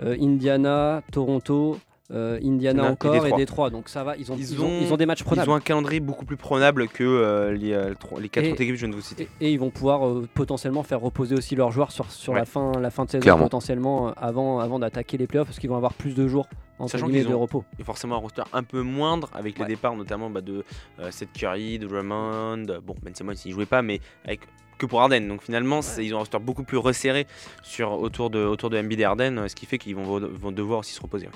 [0.00, 1.78] euh, Indiana, Toronto,
[2.10, 3.38] euh, Indiana encore et Détroit.
[3.38, 3.70] Détroit.
[3.70, 5.46] Donc ça va, ils ont, Ils ils ont, ont- ils ont des matchs prenables.
[5.48, 8.52] Ils ont un calendrier beaucoup plus prenable que euh, les, euh, trois- les quatre Et-
[8.52, 9.28] autres équipes que je viens de vous citer.
[9.40, 12.38] Et, et ils vont pouvoir euh, potentiellement faire reposer aussi leurs joueurs sur, sur Ouais.
[12.38, 13.44] la, fin, la fin de saison, Clairement.
[13.44, 16.46] potentiellement euh, avant, avant d'attaquer les playoffs, parce qu'ils vont avoir plus de jours
[16.78, 17.64] entre Sachant de repos.
[17.80, 19.68] Et forcément un roster un peu moindre avec les Ouais.
[19.68, 20.64] départs notamment bah, de
[21.00, 24.40] euh, Seth Curry, de Drummond, bon Ben Simmons il jouait pas mais avec
[24.78, 25.20] que pour Arden.
[25.28, 27.26] Donc finalement ils ont un roster beaucoup plus resserré
[27.62, 30.80] sur, autour de, autour de Embiid et Arden, ce qui fait qu'ils vont, vont devoir
[30.80, 31.28] aussi se reposer.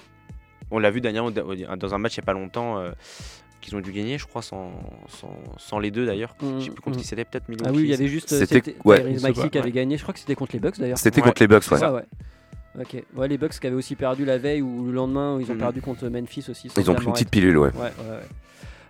[0.70, 2.92] On l'a vu dernièrement dans un match il n'y a pas longtemps euh,
[3.60, 4.72] qu'ils ont dû gagner je crois sans,
[5.08, 6.34] sans, sans les deux d'ailleurs.
[6.40, 7.00] Mm, Je sais plus contre mm.
[7.00, 7.68] qui c'était peut-être Milwaukee.
[7.68, 8.32] Ah oui, il y avait juste.
[8.32, 9.00] euh, C'était- ouais.
[9.20, 9.70] Pas, qui avait ouais.
[9.72, 9.96] gagné.
[9.98, 10.98] Je crois que c'était contre les Bucks d'ailleurs.
[10.98, 11.28] C'était Ouais.
[11.28, 12.04] contre les Bucks, ouais.
[12.80, 13.02] Ok.
[13.14, 15.54] Ouais, les Bucks qui avaient aussi perdu la veille ou le lendemain, où ils ont
[15.54, 15.60] Mhm.
[15.60, 16.68] perdu contre Memphis aussi.
[16.74, 17.68] Ils ont pris une petite pilule, ouais.
[17.74, 18.20] Ouais, ouais, ouais.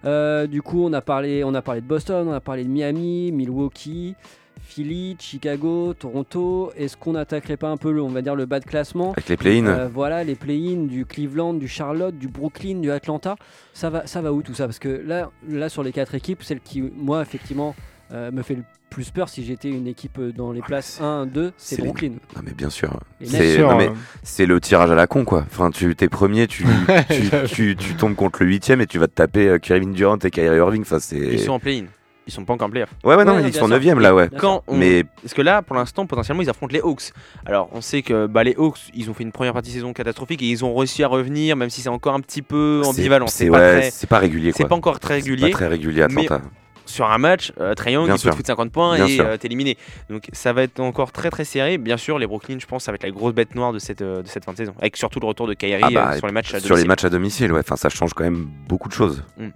[0.05, 2.69] Euh, du coup, on a, parlé, on a parlé de Boston, on a parlé de
[2.69, 4.15] Miami, Milwaukee,
[4.62, 6.72] Philly, Chicago, Toronto.
[6.77, 9.29] Est-ce qu'on n'attaquerait pas un peu, le, on va dire, le bas de classement Avec
[9.29, 9.66] les play-in.
[9.66, 13.37] Euh, Voilà, les play-in du Cleveland, du Charlotte, du Brooklyn, du Atlanta.
[13.75, 14.65] Ça va, ça va où tout ça?
[14.67, 17.75] Parce que là, là, sur les quatre équipes, celle qui, moi, effectivement,
[18.13, 21.25] euh, me fait le plus peur si j'étais une équipe euh, dans les places 1,
[21.27, 22.10] 2, c'est c'est les- Brooklyn.
[22.37, 23.00] Non mais bien sûr.
[23.23, 25.44] Et C'est euh, le tirage à la con quoi.
[25.50, 26.67] Enfin tu t'es premier, tu,
[27.08, 30.31] tu, tu, tu tombes contre le huitième et tu vas te taper Kevin Durant et
[30.31, 30.83] Kyrie Irving.
[30.83, 31.17] Enfin c'est.
[31.17, 31.85] Ils sont en play-in.
[32.27, 32.88] Ils sont pas encore en play-off.
[33.02, 33.68] Ouais ouais non Ouais, mais non, ils sont sûr.
[33.68, 34.29] neuvième là ouais.
[34.29, 37.10] Bien Quand on- Mais Parce que là, pour l'instant, potentiellement, ils affrontent les Hawks.
[37.46, 39.92] Alors, on sait que bah, les Hawks, ils ont fait une première partie de saison
[39.92, 42.88] catastrophique et ils ont réussi à revenir, même si c'est encore un petit peu c'est-
[42.90, 43.27] ambivalent.
[43.27, 45.50] C'est C'est pas, ouais, très- c'est pas régulier c'est pas encore très C'est régulier.
[45.50, 46.40] pas très régulier Atlanta.
[46.87, 48.30] Sur un match, euh, Young, il peut sûr.
[48.33, 49.76] te foutre 50 points Bien et euh, t'es éliminé.
[50.10, 51.78] Donc, ça va être encore très très serré.
[51.78, 54.02] Bien sûr, les Brooklyn, je pense, ça va être la grosse bête noire de cette,
[54.02, 54.74] euh, de cette fin de saison.
[54.80, 56.68] Avec surtout le retour de Kyrie Ah bah, euh, sur les matchs à Sur les
[56.68, 56.88] domicile.
[56.88, 59.22] matchs à domicile, ouais, enfin ça change quand même beaucoup de choses.
[59.38, 59.48] Mm.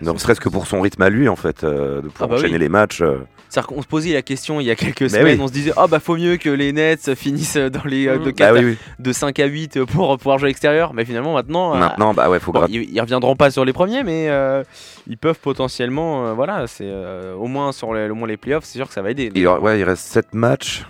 [0.00, 2.34] Ne serait-ce que pour son rythme à lui en fait, euh, de pouvoir Ah bah
[2.36, 2.58] enchaîner oui.
[2.60, 3.02] les matchs.
[3.48, 5.42] C'est-à-dire qu'on se posait la question il y a quelques semaines, oui.
[5.42, 8.32] on se disait, oh bah faut mieux que les Nets finissent dans les de, Mm.
[8.32, 8.78] 4 Bah oui, oui.
[8.98, 10.94] de 5 à 8 pour pouvoir jouer à l'extérieur.
[10.94, 14.04] Mais finalement, maintenant, Maintenant, bah ouais, faut Bon, ils, ils reviendront pas sur les premiers,
[14.04, 14.30] mais
[15.08, 16.32] ils peuvent potentiellement, euh,
[16.62, 19.02] voilà, c'est euh, au moins sur les, au moins les playoffs, c'est sûr que ça
[19.02, 19.30] va aider.
[19.34, 20.84] Il, ouais, il reste 7 matchs.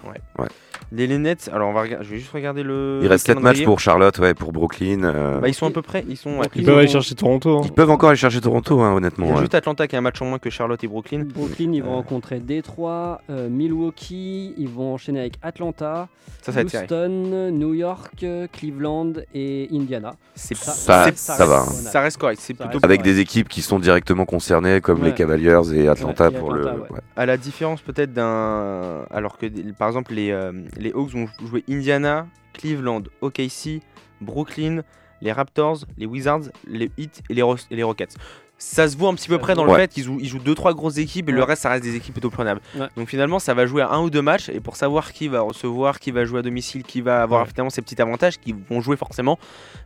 [0.95, 3.01] Les, les Nets, alors on va regarder, je vais juste regarder le.
[3.03, 5.05] Il reste le 7 matchs pour Charlotte, ouais, pour Brooklyn.
[5.05, 6.39] euh, Bah, ils sont à peu près, ils sont.
[6.39, 6.47] ouais.
[6.55, 7.59] Ils peuvent aller chercher Toronto.
[7.59, 7.63] hein.
[7.65, 9.29] Ils peuvent encore aller chercher Toronto, hein, Il y honnêtement.
[9.31, 9.39] a ouais.
[9.41, 11.25] juste Atlanta qui a un match en moins que Charlotte et Brooklyn.
[11.25, 11.97] Brooklyn, ils vont Euh.
[11.97, 16.09] rencontrer Détroit, euh, Milwaukee, ils vont enchaîner avec Atlanta,
[16.43, 16.53] Ça.
[16.63, 20.15] Houston, New York, Cleveland et Indiana.
[20.35, 21.65] C'est Ça- Ça, va.
[21.65, 22.39] reste Ça reste correct.
[22.43, 25.09] C'est plutôt reste- Avec des équipes qui sont directement concernées, comme Ouais.
[25.09, 26.81] les Cavaliers et Atlanta Ouais, et pour Atlanta, le.
[26.83, 26.91] ouais.
[26.91, 27.01] ouais.
[27.17, 29.05] à la différence peut-être d'un.
[29.11, 29.47] Alors que
[29.79, 33.81] par exemple les, euh, les Hawks vont jouer Indiana, Cleveland, OKC,
[34.21, 34.83] Brooklyn,
[35.21, 38.17] les Raptors, les Wizards, les Heat et les, Ro- et les Rockets.
[38.59, 40.55] Ça se voit un petit peu près dans le fait qu'ils jouent, ils jouent deux
[40.55, 42.61] trois grosses équipes et le reste ça reste des équipes plutôt prenables.
[42.77, 42.87] Ouais.
[42.97, 45.41] Donc finalement ça va jouer à un ou deux matchs et pour savoir qui va
[45.41, 48.81] recevoir, qui va jouer à domicile, qui va avoir finalement ces petits avantages qui vont
[48.81, 49.37] jouer forcément,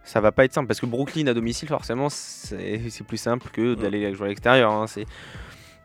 [0.04, 3.74] ça va pas être simple parce que Brooklyn à domicile forcément c'est plus simple que
[3.76, 4.70] d'aller jouer à l'extérieur.
[4.70, 5.06] hein, c'est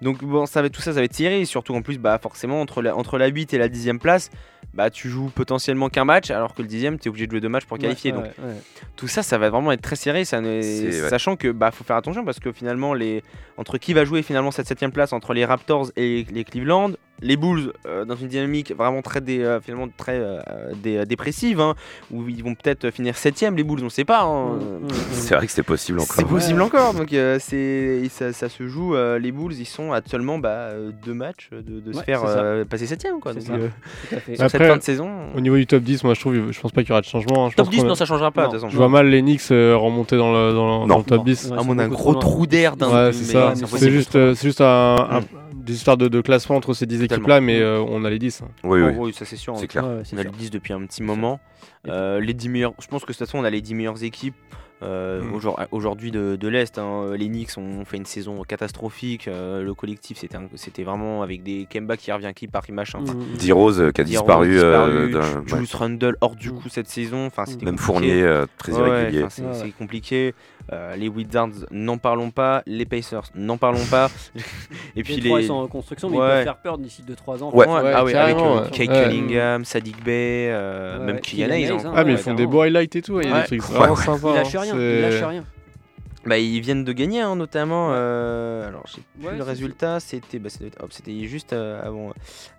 [0.01, 1.41] donc bon, ça va, tout ça, ça va être tiré.
[1.41, 4.31] Et surtout en plus, bah forcément entre la, entre la 8 et la 10 place,
[4.73, 7.41] bah tu joues potentiellement qu'un match, alors que le 10 tu es obligé de jouer
[7.41, 8.11] deux matchs pour qualifier.
[8.13, 8.55] Ouais, Donc ouais, ouais.
[8.95, 10.23] tout ça, ça va vraiment être très serré.
[10.25, 11.09] Ça ne- C'est- ouais.
[11.09, 13.21] Sachant que bah faut faire attention parce que finalement les
[13.57, 16.91] entre qui va jouer finalement cette 7 place entre les Raptors et les Cleveland,
[17.21, 20.39] les Bulls euh, dans une dynamique vraiment très dé- euh, finalement très euh,
[20.75, 21.75] dé- dépressive, hein,
[22.11, 24.21] où ils vont peut-être finir 7 les Bulls, on sait pas.
[24.23, 24.53] hein.
[24.55, 24.89] Mm, mm, mm.
[25.11, 26.15] C'est vrai que c'est possible encore.
[26.15, 26.65] C'est possible Ouais.
[26.65, 28.95] encore, donc euh, c'est ça, ça se joue.
[28.95, 30.69] euh, les Bulls, ils sont à seulement bah,
[31.05, 33.33] deux matchs de, de se faire euh, passer septième, quoi.
[33.33, 33.53] C'est Donc, ça.
[33.53, 33.67] euh,
[34.09, 34.35] Tout à fait.
[34.35, 36.59] sur cette Après, fin de saison, Au niveau du top 10, moi je trouve, je
[36.59, 37.45] pense pas qu'il y aura de changement.
[37.45, 37.49] hein.
[37.51, 38.41] Je top pense 10, qu'on a- non, ça changera pas.
[38.43, 38.47] Non.
[38.47, 38.69] de toute façon.
[38.71, 40.87] Je vois mal les Knicks euh, remonter dans le, dans le, Non.
[40.87, 41.23] dans le top Non.
[41.23, 41.45] 10.
[41.45, 43.05] Ouais, à ils mon sont un gros trou d'air d'un.
[43.07, 43.53] Ouais, c'est ça.
[43.55, 45.21] c'est juste, c'est juste un, un-.
[45.61, 47.15] Des histoires de, de classement entre ces 10 Totalement.
[47.15, 48.41] équipes-là, mais euh, on a les 10.
[48.41, 48.47] hein.
[48.63, 49.55] Oui, En oui, gros, ça c'est sûr.
[49.57, 49.83] c'est On, clair.
[49.85, 50.17] Ouais, on a sûr.
[50.17, 51.39] les 10 depuis un petit moment.
[51.87, 54.03] Euh, les 10 meilleurs, je pense que de toute façon, on a les 10 meilleures
[54.03, 54.35] équipes.
[54.83, 55.33] Euh, Mm.
[55.35, 57.11] aujourd- Aujourd'hui de, de l'Est, hein.
[57.15, 59.27] les Knicks ont fait une saison catastrophique.
[59.27, 60.17] euh, le collectif,
[60.55, 62.99] c'était vraiment avec des Kemba qui revient, qui part, qui machin.
[62.99, 63.37] Mm, Enfin, mm.
[63.39, 64.57] D-Rose euh, qui a disparu.
[64.59, 65.47] euh, disparu, ouais.
[65.47, 66.55] Julius Randle hors du Mm.
[66.59, 67.25] coup cette saison.
[67.27, 67.85] Enfin, c'était Même compliqué.
[67.93, 69.25] Fournier, euh, très irrégulier.
[69.29, 69.53] c'est Ouais, ouais.
[69.55, 70.33] c'est compliqué.
[70.71, 72.61] Euh, les Wizards, n'en parlons pas.
[72.65, 74.09] Les Pacers, n'en parlons pas.
[74.95, 75.45] Et puis Les trois, les.
[75.45, 76.23] ils sont en reconstruction, mais Ouais.
[76.25, 77.51] ils peuvent faire peur d'ici 2-3 ans.
[77.53, 77.67] Ouais.
[77.67, 78.63] Ouais, Ouais, ah avec euh.
[78.71, 79.03] Kate Ouais.
[79.09, 81.19] Cunningham, Sadik euh, Ouais, même.
[81.19, 81.81] Kylian hein.
[81.85, 81.93] hein.
[81.95, 83.19] Ah, mais ils font des highlights et tout.
[83.21, 84.01] Il y a des trucs Ouais, vraiment ouais.
[84.03, 84.43] sympas.
[84.73, 85.45] Rien, ils C'est- lâchent rien.
[86.25, 87.89] Bah, ils viennent de gagner hein, notamment.
[87.93, 89.99] euh, alors, je sais plus Ouais, le résultat.
[89.99, 90.49] C'était bah,
[90.89, 92.13] c'était juste euh, avant euh,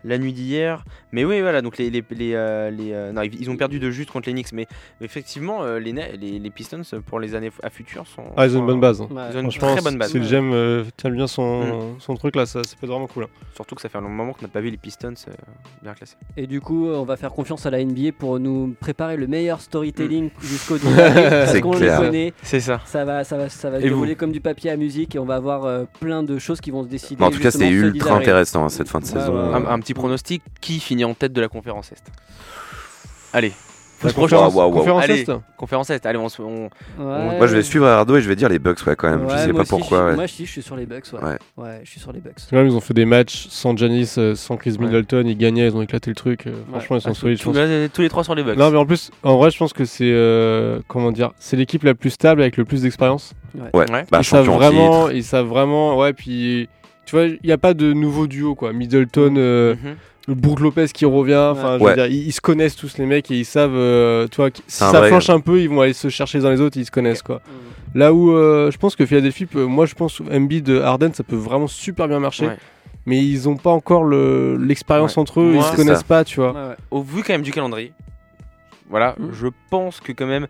[0.05, 0.85] la nuit d'hier.
[1.13, 1.63] Mais oui, voilà.
[1.63, 4.33] Donc les, les, les, euh, les, euh, non, ils ont perdu de juste contre les
[4.35, 4.53] Knicks.
[4.53, 4.67] Mais,
[5.01, 8.25] effectivement, euh, les, les, les Pistons pour les années à futur sont.
[8.37, 9.01] Ah, ils ont une bonne base.
[9.01, 9.09] hein.
[9.11, 9.23] Ouais.
[9.33, 10.11] Ils ont une très bonne base.
[10.11, 11.29] si le GM euh, tient bien Mm.
[11.29, 13.25] son, son truc là, ça, ça peut être vraiment cool.
[13.25, 13.29] hein.
[13.55, 15.33] Surtout que ça fait un long moment qu'on n'a pas vu les Pistons euh,
[15.83, 16.17] bien classés.
[16.37, 19.61] Et du coup, on va faire confiance à la NBA pour nous préparer le meilleur
[19.61, 20.31] storytelling Mm.
[20.43, 21.99] jusqu'au 10 avril, parce C'est qu'on les clair.
[22.01, 22.33] connaît.
[22.43, 22.81] C'est ça.
[22.87, 25.15] Ça va, ça va, ça va Et se vous dérouler comme du papier à musique
[25.15, 27.23] et on va avoir euh, plein de choses qui vont se décider.
[27.23, 29.33] En tout cas, c'est ce 10 ultra intéressant hein, cette fin de Ouais, saison.
[29.35, 29.55] ouais, ouais.
[29.55, 32.03] Un, un petit pronostic qui finit en tête de la conférence Est?
[33.33, 33.53] Allez,
[34.05, 34.57] La conférence,
[35.05, 35.21] Allez.
[35.21, 36.43] Est Conférence Est, allez, on se.
[36.43, 36.65] on-
[36.99, 37.37] Ouais.
[37.39, 39.21] Moi, je vais suivre Ardo et je vais dire les Bucks, ouais, quand même.
[39.29, 39.99] je Ouais, sais moi pas aussi, pourquoi.
[39.99, 40.15] je- ouais.
[40.15, 41.05] Moi, aussi, je suis sur les Bucks.
[41.13, 41.21] Ouais.
[41.23, 41.39] Ouais.
[41.57, 42.35] Ouais, je suis sur les Bucks.
[42.51, 44.87] Quand même, ils ont fait des matchs sans Janis, euh, sans Chris Ouais.
[44.87, 46.47] Middleton, ils gagnaient, ils ont éclaté le truc.
[46.47, 47.39] euh, Franchement, ils sont Ah, solides.
[47.39, 47.57] je tous, pense.
[47.59, 48.57] là, tous les trois sur les Bucks.
[48.57, 51.83] Non, mais en plus, en vrai, je pense que c'est euh, comment dire, c'est l'équipe
[51.85, 53.33] la plus stable avec le plus d'expérience.
[53.55, 53.87] Ouais, Ouais.
[54.11, 55.17] bah, ils savent champion en vraiment, titre.
[55.17, 56.13] ils savent vraiment, ouais.
[56.13, 56.69] Puis,
[57.05, 58.73] tu vois, il n'y a pas de nouveau duo quoi.
[58.73, 59.97] Middleton, euh, Mhm.
[60.29, 61.51] Le Brook Lopez qui revient.
[61.53, 61.95] Enfin, je veux Ouais.
[61.95, 64.59] dire, ils, ils se connaissent tous les mecs et ils savent, euh, tu vois, que
[64.67, 66.77] si ça vrai- flanche un peu, ils vont aller se chercher les uns les autres,
[66.77, 67.41] ils se connaissent quoi.
[67.95, 71.37] Là où euh, je pense que Philadelphie, peut- moi je pense Embiid, Harden, ça peut
[71.37, 72.47] vraiment super bien marcher.
[72.47, 72.57] Ouais.
[73.05, 75.21] Mais ils ont pas encore le- l'expérience Ouais.
[75.23, 76.05] entre eux, Moi, ils se connaissent ça.
[76.05, 76.53] pas, tu vois.
[76.53, 76.77] Ouais, ouais.
[76.93, 77.93] Au vu quand même du calendrier,
[78.89, 79.31] voilà, Mm.
[79.33, 80.47] je pense que quand même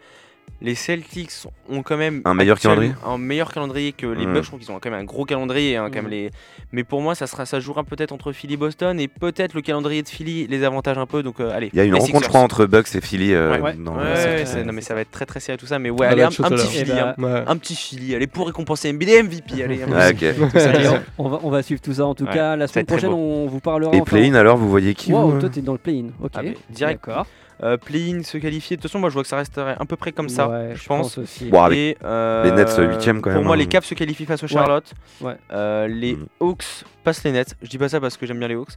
[0.61, 1.33] les Celtics
[1.69, 4.33] ont quand même Un meilleur calendrier un meilleur calendrier que les Mm.
[4.35, 4.43] Bucks.
[4.45, 5.77] Je trouve qu'ils ont quand même un gros calendrier.
[5.77, 6.11] hein, quand même Mm.
[6.11, 6.31] les...
[6.73, 9.61] Mais pour moi, ça sera, ça jouera peut-être entre Philly et Boston et peut-être le
[9.63, 11.23] calendrier de Philly les avantage un peu.
[11.23, 11.71] Donc euh, allez.
[11.73, 13.33] Il y a une les rencontre, je crois, entre Bucks et Philly.
[13.35, 15.79] euh, Ouais, dans non mais ça va être très très serré tout ça.
[15.79, 16.67] Mais ouais, allez un, petit.
[16.67, 17.15] Philly, hein.
[17.19, 17.43] Ouais.
[17.47, 18.15] un petit Philly.
[18.15, 19.63] Allez pour récompenser et MVP.
[19.65, 19.81] Allez.
[19.93, 20.07] Ah.
[20.07, 20.89] Allez,
[21.19, 22.57] on, va, on va suivre tout ça en tout Ouais, cas.
[22.57, 23.95] La semaine prochaine, on vous parlera.
[23.95, 26.07] Et play-in, alors, vous voyez qui Wow, toi t'es dans le play-in.
[26.23, 26.33] Ok.
[26.35, 27.05] Ah, direct.
[27.07, 27.27] D'accord.
[27.63, 28.77] Euh, Play-in se qualifier.
[28.77, 30.49] De toute façon, moi je vois que ça resterait à peu près comme ça.
[30.49, 31.17] Ouais, je pense.
[31.19, 31.49] aussi.
[31.73, 33.59] Et, euh, les Nets, euh, huitième, quand Pour même, moi, hein.
[33.59, 34.93] les Cavs se qualifient face aux Charlotte.
[35.21, 35.37] Ouais.
[35.53, 36.27] Euh, les Mm.
[36.41, 36.65] Hawks
[37.05, 37.55] passent les Nets.
[37.63, 38.73] Je dis pas ça parce que j'aime bien les Hawks.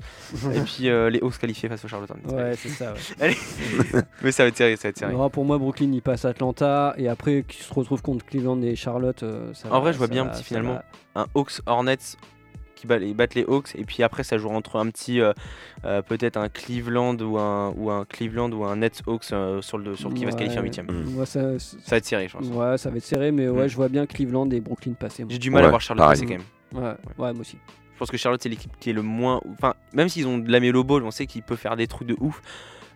[0.53, 2.09] Et puis euh, les Hawks qualifiés face aux Charlotte.
[2.11, 2.33] Hornets.
[2.33, 2.93] Ouais, c'est ça.
[3.21, 3.35] ouais.
[4.21, 5.13] Mais ça va être serré, ça va être serré.
[5.13, 8.75] Non, pour moi, Brooklyn il passe Atlanta et après qui se retrouve contre Cleveland et
[8.75, 9.23] Charlotte.
[9.23, 10.73] euh, ça En va- vrai, je vois bien un petit finalement.
[11.15, 11.21] va.
[11.21, 11.97] Un Hawks Hornets
[12.85, 15.33] qui bat, ils battent les Hawks et puis après ça jouera entre un petit euh,
[15.85, 19.77] euh, peut-être un Cleveland ou un ou un Cleveland ou un Nets Hawks euh, sur
[19.77, 20.67] le sur qui va se qualifier en Ouais.
[20.67, 20.85] huitième.
[20.87, 21.09] Mm.
[21.15, 22.47] Moi, ça, Ça va être serré, je pense.
[22.47, 23.69] ouais, ça va être serré, mais ouais, Mm.
[23.69, 25.25] je vois bien Cleveland et Brooklyn passer.
[25.27, 26.41] J'ai du mal à voir Charlotte passer quand même.
[26.73, 26.81] Ouais,
[27.17, 27.57] ouais, moi aussi.
[27.93, 29.39] Je pense que Charlotte c'est l'équipe qui est le moins.
[29.53, 32.07] Enfin, même s'ils ont de la Melo Ball, on sait qu'il peut faire des trucs
[32.07, 32.41] de ouf.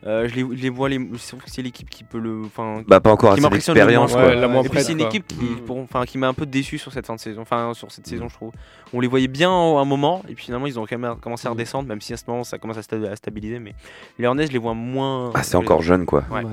[0.07, 2.43] Euh, je, les, je les vois, les, je trouve que c'est l'équipe qui peut le.
[2.45, 4.29] Enfin, Bah, pas encore Qui assez m'impressionne le d'expérience, moins, quoi.
[4.29, 5.65] Ouais, la moins et puis prête, c'est une équipe qui, Mm.
[5.65, 7.41] pour- enfin, qui m'a un peu déçu sur cette fin de saison.
[7.41, 8.51] Enfin, sur cette saison, je trouve.
[8.93, 11.47] On les voyait bien à un moment, et puis finalement, ils ont quand même commencé
[11.47, 11.53] à Mm.
[11.53, 13.59] redescendre, même si à ce moment, ça commence à, sta- à stabiliser.
[13.59, 13.75] Mais
[14.17, 15.31] les Hornets, je les vois moins.
[15.33, 16.23] Ah, c'est encore jeune, quoi.
[16.31, 16.43] Ouais.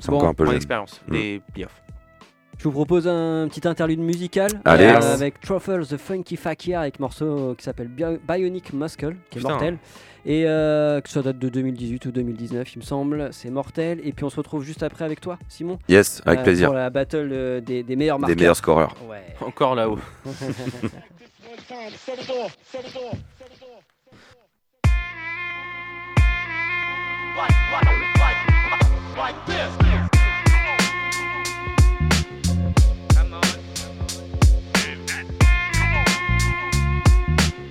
[0.00, 0.54] C'est Bon, encore un peu jeune.
[0.54, 1.12] d'expérience Mm.
[1.12, 1.82] des playoffs.
[2.58, 4.84] Je vous propose un petit interlude musical Allez.
[4.84, 9.40] euh, avec Truffle the Funky Fakir avec morceau qui s'appelle Bio- Bionic Muscle qui est
[9.40, 9.48] Putain.
[9.50, 9.78] mortel
[10.24, 14.12] et euh, que ça date de 2018 ou 2019 il me semble c'est mortel et
[14.12, 16.68] puis on se retrouve juste après avec toi Simon Yes, avec euh, plaisir.
[16.68, 18.94] pour la battle euh, des, des meilleurs Des marqueurs meilleurs scoreurs.
[19.10, 19.22] ouais.
[19.46, 19.98] Encore là-haut.
[27.36, 30.03] Like, like, like, like this.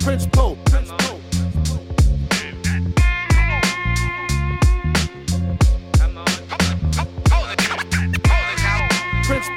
[0.03, 0.57] Prince coat.
[0.65, 0.91] Prince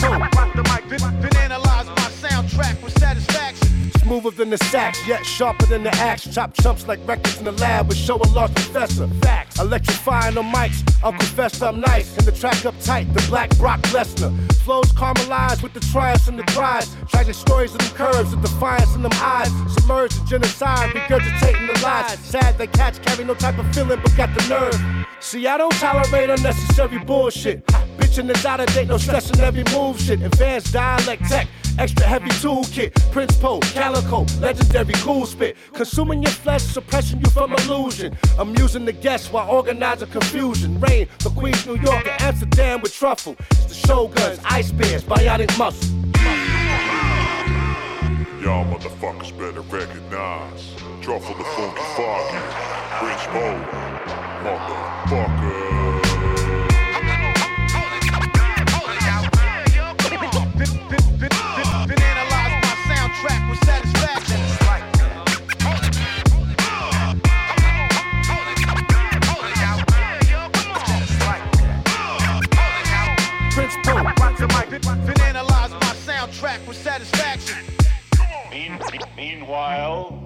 [0.00, 0.35] coat.
[4.06, 6.32] Smoother than the sax, yet sharper than the axe.
[6.32, 9.08] Chop chumps like records in the lab with show a lost professor.
[9.20, 9.58] Facts.
[9.58, 10.80] Electrifying the mics.
[11.02, 12.16] Uncle Fest, I'm nice.
[12.16, 14.30] And the track up tight, the black Brock Lesnar.
[14.62, 16.94] Flows caramelized with the triumphs and the cries.
[17.08, 19.50] Tragic stories of them curves, the defiance in them eyes.
[19.74, 22.16] Submerged in genocide, regurgitating the lies.
[22.20, 25.06] Sad that cats carry no type of feeling but got the nerve.
[25.18, 27.66] See, I don't tolerate unnecessary bullshit.
[27.96, 30.22] Bitchin' is out of date, no stressing every move shit.
[30.22, 31.48] Advanced dialect tech,
[31.78, 32.92] extra heavy toolkit.
[33.12, 35.56] Prince Poe, Calico, legendary cool spit.
[35.72, 38.16] Consuming your flesh, suppressing you from illusion.
[38.38, 40.78] Amusing the guests while organizing confusion.
[40.80, 43.36] Rain for Queens, New York, and Amsterdam with truffle.
[43.50, 45.96] It's the Shoguns, Ice Bears, Bionic Muscle.
[48.42, 52.38] Y'all motherfuckers better recognize Truffle the Funky Foggy,
[52.98, 53.46] Prince Mo,
[54.44, 55.75] motherfucker.
[79.16, 80.22] Meanwhile,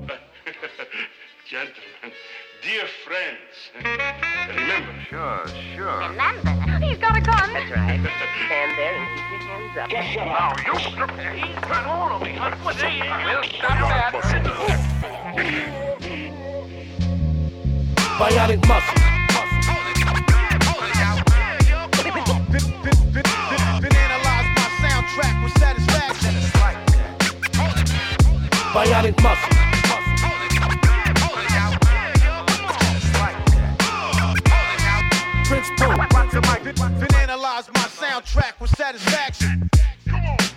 [1.49, 2.13] gentlemen,
[2.63, 3.71] dear friends,
[4.55, 5.01] remember.
[5.09, 6.09] Sure, sure.
[6.11, 6.51] Remember?
[6.85, 7.53] He's got a gun.
[7.53, 8.01] That's right.
[8.47, 9.91] Stand there and keep your hands up.
[9.91, 10.25] Yes, sir.
[10.25, 10.55] Now
[11.33, 12.33] you turn on on me.
[12.65, 13.43] What the hell?
[18.19, 19.01] Bionic muscle.
[23.81, 24.51] Then analyze
[28.73, 29.51] bionic muscle.
[35.45, 37.17] Prince Pooh.
[37.17, 39.69] Analyze my soundtrack with satisfaction.
[40.07, 40.50] Come on.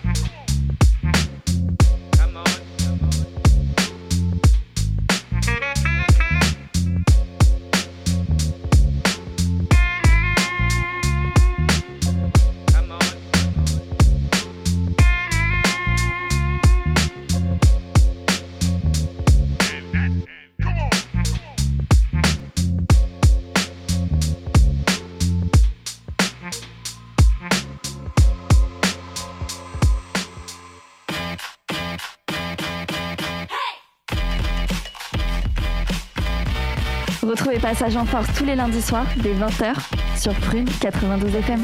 [37.73, 39.73] Passage en Force tous les lundis soirs dès 20h
[40.15, 41.63] sur Prune 92 FM.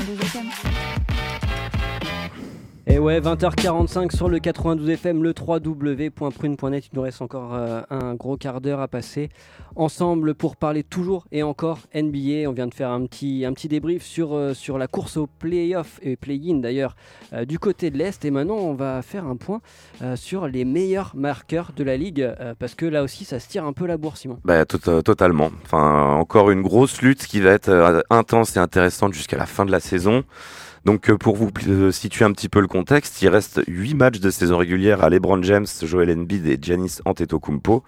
[2.88, 6.86] Et ouais, 20h45 sur le 92 FM, le www.prune.net.
[6.92, 9.30] Il nous reste encore euh, un gros quart d'heure à passer
[9.76, 12.50] ensemble pour parler toujours et encore NBA.
[12.50, 16.16] On vient de faire un petit, débrief sur, euh, sur la course au play-off et
[16.16, 16.96] play-in d'ailleurs
[17.34, 18.26] euh, du côté de l'Est.
[18.26, 19.62] Et maintenant, on va faire un point
[20.16, 22.28] sur les meilleurs marqueurs de la ligue
[22.58, 24.40] parce que là aussi, ça se tire un peu la bourse, Simon.
[24.46, 25.52] Bah, tot- totalement.
[25.64, 29.72] Enfin, encore une grosse lutte qui va être intense et intéressante jusqu'à la fin de
[29.72, 30.24] la saison.
[30.86, 34.20] Donc, euh, pour vous euh, situer un petit peu le contexte, il reste 8 matchs
[34.20, 37.84] de saison régulière à LeBron James, Joel Embiid et Giannis Antetokounmpo.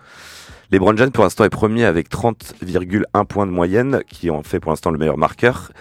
[0.71, 4.71] LeBron James, pour l'instant, est premier avec 30,1 points de moyenne, qui en fait pour
[4.71, 5.71] l'instant le meilleur marqueur.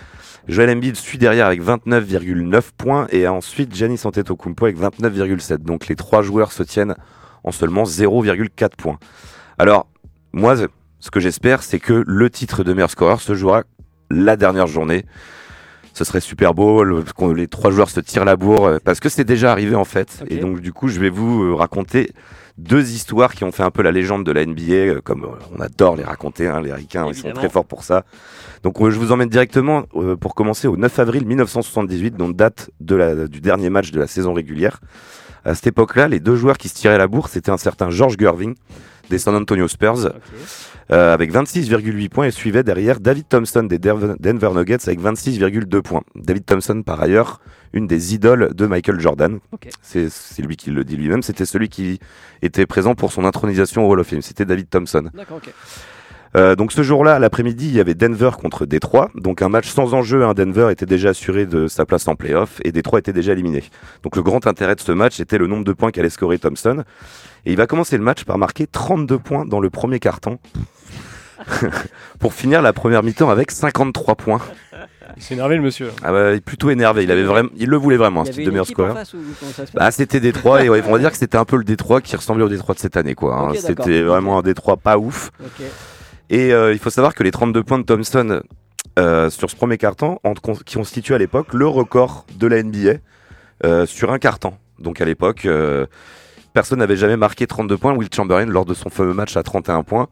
[0.49, 5.59] Joel Embiid suit derrière avec 29,9 points et ensuite Giannis Antetokounmpo avec 29,7.
[5.59, 6.97] Donc les trois joueurs se tiennent
[7.45, 8.99] en seulement 0,4 points.
[9.59, 9.87] Alors,
[10.33, 10.57] moi,
[10.99, 13.63] ce que j'espère, c'est que le titre de meilleur scoreur se jouera
[14.11, 15.05] la dernière journée.
[15.95, 19.01] Ce serait super beau, le- qu'on- les trois joueurs se tirent la bourre, euh, parce
[19.01, 20.23] que c'est déjà arrivé en fait.
[20.29, 22.13] Et donc du coup, je vais vous euh, raconter
[22.59, 25.27] deux histoires qui ont fait un peu la légende de la NBA, euh, comme
[25.57, 28.05] on adore les raconter, hein, les Ricains, ils sont très forts pour ça.
[28.63, 32.95] Donc je vous emmène directement, euh, pour commencer, au 9 avril 1978, donc date de
[32.97, 34.81] la, du dernier match de la saison régulière.
[35.45, 38.17] À cette époque-là, les deux joueurs qui se tiraient la bourre, c'était un certain George
[38.19, 38.55] Gerving,
[39.11, 40.13] des San Antonio Spurs,
[40.91, 46.03] euh, avec 26,8 points et suivait derrière David Thompson des Denver Nuggets avec 26,2 points.
[46.15, 47.41] David Thompson, par ailleurs,
[47.73, 49.39] une des idoles de Michael Jordan.
[49.83, 51.23] C'est c'est lui qui le dit lui-même.
[51.23, 52.01] C'était celui qui
[52.41, 54.23] était présent pour son intronisation au Hall of Fame.
[54.23, 55.11] C'était David Thompson.
[55.13, 55.53] D'accord, ok.
[56.37, 59.11] Euh, donc ce jour-là, l'après-midi, il y avait Denver contre Détroit.
[59.15, 60.25] Donc un match sans enjeu.
[60.25, 60.35] Hein.
[60.35, 63.65] Denver était déjà assuré de sa place en playoff et Détroit était déjà éliminé.
[64.03, 66.85] Donc le grand intérêt de ce match était le nombre de points qu'allait scorer Thompson.
[67.47, 70.39] Et il va commencer le match par marquer 32 points dans le premier carton.
[72.19, 74.41] pour finir la première mi-temps avec 53 points.
[75.17, 75.91] Il s'est énervé le monsieur.
[76.03, 77.03] Ah bah, il est plutôt énervé.
[77.03, 78.95] Il avait vraiment, il le voulait vraiment, titre de meilleur scoreur.
[79.75, 82.15] Bah, c'était Détroit et ouais, on va dire que c'était un peu le Détroit qui
[82.15, 83.37] ressemblait au Détroit de cette année, quoi.
[83.37, 83.53] hein.
[83.57, 85.31] C'était vraiment un Détroit pas ouf.
[86.31, 88.41] Et euh, il faut savoir que les 32 points de Thompson
[88.99, 92.99] euh, sur ce premier carton, en- qui constituent à l'époque le record de la NBA
[93.65, 94.55] euh, sur un carton.
[94.79, 95.47] Donc à l'époque,
[96.55, 97.93] personne n'avait jamais marqué 32 points.
[97.95, 100.09] Will Chamberlain, lors de son fameux match à 31 points,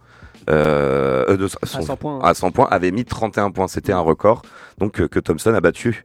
[0.51, 3.69] euh, euh, de son- 100 points, à 100 points, avait mis 31 points.
[3.69, 4.43] C'était un record
[4.79, 6.05] donc que Thompson a battu.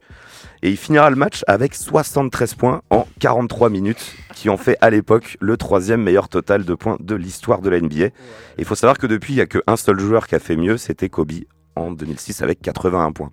[0.64, 4.88] Et il finira le match avec 73 points en 43 minutes, qui en fait à
[4.88, 8.08] l'époque le troisième meilleur total de points de l'histoire de la NBA.
[8.56, 10.78] Il faut savoir que depuis, il n'y a qu'un seul joueur qui a fait mieux,
[10.78, 11.32] c'était Kobe
[11.76, 13.30] en 2006 avec 81 points.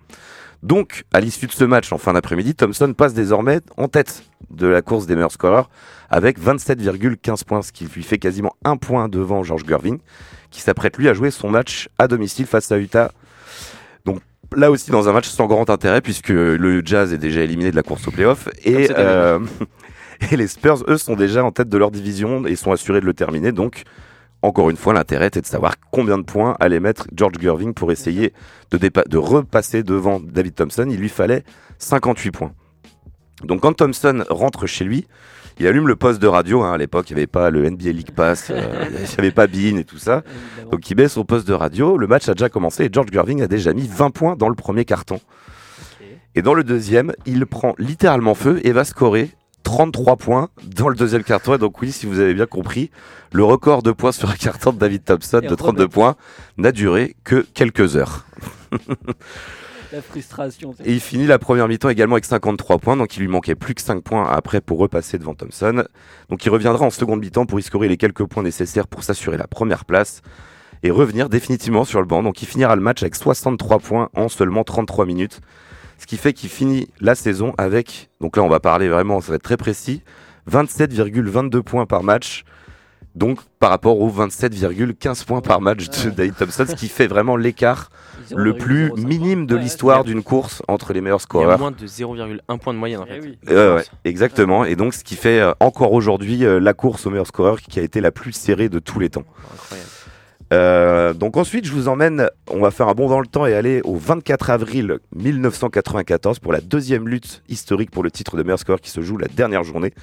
[0.62, 4.66] Donc, à l'issue de ce match en fin d'après-midi, Thompson passe désormais en tête de
[4.66, 5.70] la course des meilleurs scoreurs
[6.10, 10.00] avec 27,15 points, ce qui lui fait quasiment un point devant George Gerving,
[10.50, 13.10] qui s'apprête lui à jouer son match à domicile face à Utah.
[14.56, 17.76] Là aussi dans un match sans grand intérêt puisque le Jazz est déjà éliminé de
[17.76, 18.94] la course au playoff et, année.
[18.98, 19.38] euh,
[20.30, 23.06] et les Spurs eux sont déjà en tête de leur division et sont assurés de
[23.06, 23.52] le terminer.
[23.52, 23.82] Donc
[24.42, 27.92] encore une fois l'intérêt était de savoir combien de points allait mettre George Gerving pour
[27.92, 28.32] essayer
[28.70, 30.86] de repasser devant David Thompson.
[30.90, 31.44] Il lui fallait
[31.78, 32.52] 58 points.
[33.44, 35.06] Donc quand Thompson rentre chez lui,
[35.62, 36.62] il allume le poste de radio.
[36.62, 39.30] hein, à l'époque, il n'y avait pas le NBA League Pass, euh, il n'y avait
[39.30, 40.22] pas Bean et tout ça.
[40.70, 41.96] Donc il baisse son poste de radio.
[41.96, 44.54] Le match a déjà commencé et George Gerving a déjà mis 20 points dans le
[44.56, 45.20] premier carton.
[46.34, 49.30] Et dans le deuxième, il prend littéralement feu et va scorer
[49.62, 51.54] 33 points dans le deuxième carton.
[51.54, 52.90] Et donc oui, si vous avez bien compris,
[53.32, 55.94] le record de points sur un carton de David Thompson de 32 remettre.
[55.94, 56.16] points
[56.56, 58.26] n'a duré que quelques heures.
[59.92, 60.74] La frustration.
[60.76, 63.54] c'est- Et il finit la première mi-temps également avec 53 points, donc il lui manquait
[63.54, 65.84] plus que 5 points après pour repasser devant Thompson.
[66.30, 69.36] Donc il reviendra en seconde mi-temps pour y scorer les quelques points nécessaires pour s'assurer
[69.36, 70.22] la première place
[70.82, 72.22] et revenir définitivement sur le banc.
[72.22, 75.40] Donc il finira le match avec 63 points en seulement 33 minutes.
[75.98, 79.28] Ce qui fait qu'il finit la saison avec, donc là on va parler vraiment, ça
[79.28, 80.02] va être très précis,
[80.50, 82.44] 27,22 points par match.
[83.14, 87.36] Donc par rapport aux 27,15 points par match de David Thompson, ce qui fait vraiment
[87.36, 87.90] l'écart
[88.34, 91.58] le plus minime de l'histoire d'une course entre les meilleurs Il y a scoreurs.
[91.58, 93.20] moins de 0,1 point de moyenne en fait.
[93.50, 94.64] Euh, ouais, exactement.
[94.64, 97.78] Et donc, ce qui fait euh, encore aujourd'hui euh, la course au meilleur scoreur qui
[97.78, 99.24] a été la plus serrée de tous les temps.
[100.52, 103.54] Euh, donc ensuite, je vous emmène, on va faire un bond dans le temps et
[103.54, 108.58] aller au 24 avril 1994 pour la deuxième lutte historique pour le titre de meilleur
[108.58, 109.94] scoreur qui se joue la dernière journée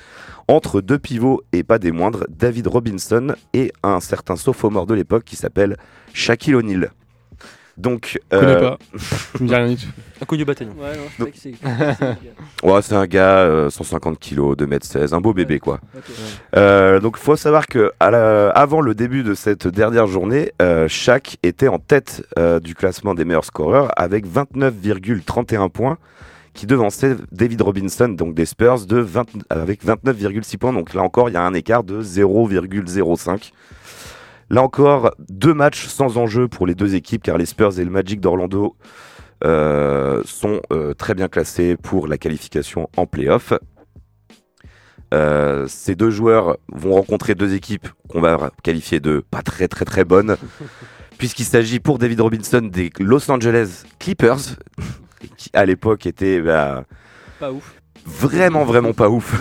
[0.48, 5.24] entre deux pivots et pas des moindres, David Robinson et un certain sophomore de l'époque
[5.24, 5.78] qui s'appelle
[6.14, 6.92] Shaquille O'Neal.
[7.80, 8.78] Donc, Je connais euh, pas.
[9.38, 9.88] Je me dis rien du tout.
[10.22, 10.72] Inconnu bataillon.
[10.78, 11.54] Ouais, non, je sais pas qui c'est.
[12.68, 15.80] Ouais, c'est un gars, euh, 150 kilos, 2m16, un beau bébé quoi.
[15.96, 16.04] Ok.
[16.58, 20.52] Euh, donc il faut savoir que à la- avant le début de cette dernière journée,
[20.62, 25.98] euh, Shaq était en tête euh, du classement des meilleurs scoreurs avec 29,31 points,
[26.54, 30.74] qui devançait David Robinson, donc des Spurs, de 20 avec 29,6 points.
[30.74, 33.52] Donc là encore, il y a un écart de 0,05.
[34.50, 37.92] Là encore, deux matchs sans enjeu pour les deux équipes, car les Spurs et le
[37.92, 38.76] Magic d'Orlando
[39.44, 43.54] euh, sont euh, très bien classés pour la qualification en playoff.
[45.14, 49.86] Euh, ces deux joueurs vont rencontrer deux équipes qu'on va qualifier de pas très très
[49.86, 50.36] très bonnes,
[51.18, 54.56] puisqu'il s'agit pour David Robinson des Los Angeles Clippers,
[55.38, 56.86] qui à l'époque étaient bah,
[57.40, 57.76] Pas ouf.
[58.06, 59.34] vraiment vraiment pas ouf.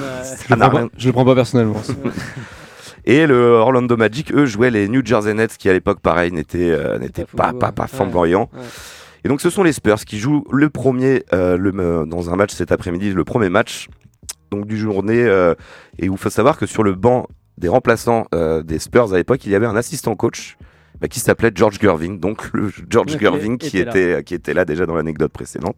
[0.48, 1.80] Je le, rien- pas, je le prends pas personnellement.
[3.04, 6.70] Et le Orlando Magic, eux, jouaient les New Jersey Nets, qui à l'époque, pareil, n'étaient
[6.70, 6.98] euh,
[7.36, 7.88] pas, pas, pas Ouais.
[7.88, 8.50] flamboyants.
[8.52, 8.60] Ouais.
[9.24, 12.36] Et donc, ce sont les Spurs qui jouent le premier, euh, le, euh, dans un
[12.36, 13.88] match cet après-midi, le premier match
[14.50, 15.54] donc du journée, euh,
[15.98, 17.26] et il faut savoir que sur le banc
[17.58, 18.24] des remplaçants
[18.64, 20.56] des Spurs à l'époque, il y avait un assistant coach
[21.00, 23.90] bah, qui s'appelait George Gerving, donc le George Ok, Gerving qui était là.
[23.90, 25.76] était, qui était là déjà dans l'anecdote précédente.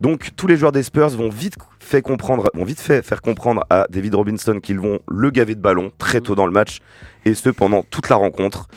[0.00, 3.64] Donc tous les joueurs des Spurs vont vite fait comprendre, vont vite fait faire comprendre
[3.70, 6.78] à David Robinson qu'ils vont le gaver de ballon très tôt dans le match
[7.24, 8.68] et ce pendant toute la rencontre.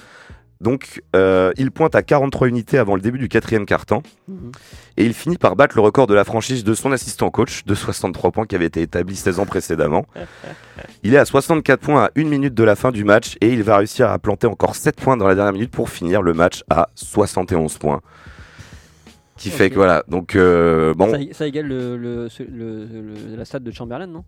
[0.62, 4.52] Donc euh, il pointe à 43 unités avant le début du quatrième quart-temps Mhm.
[4.98, 7.76] et il finit par battre le record de la franchise de son assistant coach de
[7.76, 10.06] 63 points qui avait été établi 16 ans précédemment.
[11.04, 13.64] Il est à 64 points à une minute de la fin du match et il
[13.64, 16.64] va réussir à planter encore 7 points dans la dernière minute pour finir le match
[16.70, 18.02] à 71 points.
[19.52, 23.46] Qui fait que voilà, donc euh, bon, Ça, ça égale le, le, le- le- la
[23.46, 24.24] stade de Chamberlain, non?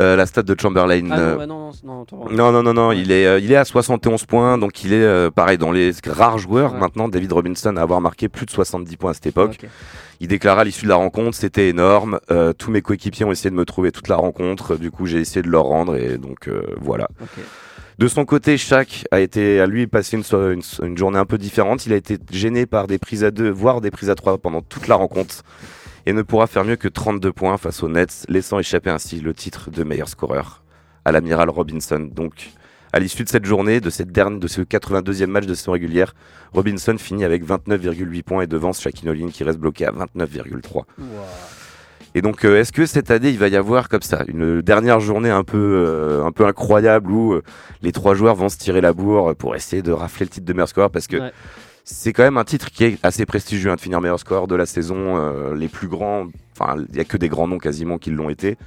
[0.00, 1.08] Euh, la stade de Chamberlain.
[1.10, 2.30] Ah euh, non, non, non, non.
[2.30, 5.30] Non, non, non, non, il est, euh, il est à 71 points, donc il est
[5.32, 6.78] pareil dans les rares joueurs Ouais.
[6.80, 9.58] maintenant, David Robinson à avoir marqué plus de 70 points à cette époque.
[10.20, 12.20] Il déclara à l'issue de la rencontre, c'était énorme,
[12.58, 15.42] tous mes coéquipiers ont essayé de me trouver toute la rencontre, du coup j'ai essayé
[15.42, 16.48] de leur rendre et donc
[16.80, 17.08] voilà.
[17.20, 17.42] Ok.
[17.98, 21.86] De son côté, Shaq a été à lui passé une, journée un peu différente.
[21.86, 24.62] Il a été gêné par des prises à deux, voire des prises à trois pendant
[24.62, 25.42] toute la rencontre
[26.06, 29.34] et ne pourra faire mieux que 32 points face aux Nets, laissant échapper ainsi le
[29.34, 30.62] titre de meilleur scoreur
[31.04, 32.08] à l'amiral Robinson.
[32.12, 32.50] Donc,
[32.92, 36.14] à l'issue de cette journée, de, cette dernière, de ce 82e match de saison régulière,
[36.52, 40.84] Robinson finit avec 29,8 points et devance Shaquille O'Neal qui reste bloqué à 29,3.
[42.14, 45.00] Et donc, euh, est-ce que cette année, il va y avoir comme ça une dernière
[45.00, 47.42] journée un peu, euh, un peu incroyable où euh,
[47.80, 50.52] les trois joueurs vont se tirer la bourre pour essayer de rafler le titre de
[50.52, 50.90] meilleur scoreur?
[50.90, 51.32] Parce que Ouais.
[51.84, 54.54] c'est quand même un titre qui est assez prestigieux hein, de finir meilleur scoreur de
[54.54, 55.52] la saison.
[55.54, 56.26] les plus grands,
[56.58, 58.58] enfin, il y a que des grands noms quasiment qui l'ont été.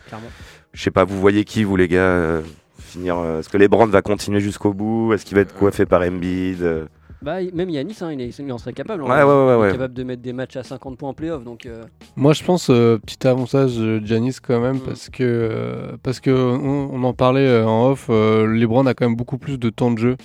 [0.74, 2.42] Je sais pas, vous voyez qui, vous les gars
[2.80, 5.14] finir Est-ce que LeBron va continuer jusqu'au bout?
[5.14, 6.88] Est-ce qu'il va être coiffé par Embiid
[7.26, 9.02] Bah, même Yanis, hein, il, est- il en serait capable.
[9.04, 9.24] en Ouais, vrai.
[9.24, 9.72] ouais, ouais, Il est ouais.
[9.72, 11.44] capable de mettre des matchs à 50 points en playoff.
[11.44, 11.82] Donc, euh,
[12.16, 14.82] Moi, je pense euh, petit avantage de Giannis quand même Mm.
[14.82, 18.08] parce que euh, parce que on, on en parlait euh, en off.
[18.12, 20.18] euh, LeBron a quand même beaucoup plus de temps de jeu.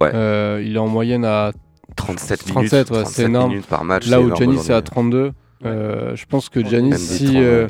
[0.00, 0.10] Ouais.
[0.14, 1.52] Euh, il est en moyenne à
[1.96, 3.50] 37 minutes, 37, ouais, 37 c'est énorme.
[3.50, 4.08] minutes par match.
[4.08, 4.90] Là où Giannis est à aujourd'hui.
[4.90, 5.32] 32.
[5.64, 7.66] Euh, je pense que Giannis, si, 32.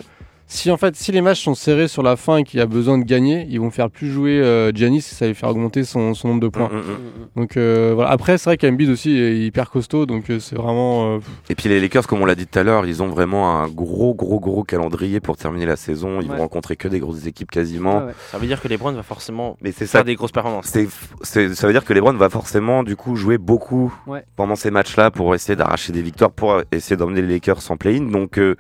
[0.49, 2.99] Si en fait si les matchs sont serrés sur la fin et qu'il a besoin
[2.99, 6.15] de gagner, ils vont faire plus jouer euh, Giannis et ça va faire augmenter son,
[6.15, 6.69] son nombre de points.
[6.69, 7.29] Mm, mm, mm.
[7.41, 8.11] Donc euh, voilà.
[8.11, 11.17] Après, c'est vrai qu'Embiid aussi est hyper costaud, donc euh, c'est vraiment.
[11.17, 11.19] euh,
[11.51, 13.69] Et puis les Lakers, comme on l'a dit tout à l'heure, ils ont vraiment un
[13.69, 16.21] gros, gros, gros calendrier pour terminer la saison.
[16.21, 16.37] Ils Ouais.
[16.37, 17.99] vont rencontrer que des grosses équipes quasiment.
[17.99, 18.13] Ouais, ouais.
[18.31, 19.99] Ça veut dire que LeBron va forcément Mais c'est ça.
[19.99, 20.73] faire des grosses performances.
[21.23, 24.25] Ça veut dire que LeBron va forcément du coup jouer beaucoup Ouais.
[24.37, 28.05] pendant ces matchs-là pour essayer d'arracher des victoires, pour essayer d'emmener les Lakers en play-in.
[28.11, 28.55] Donc euh,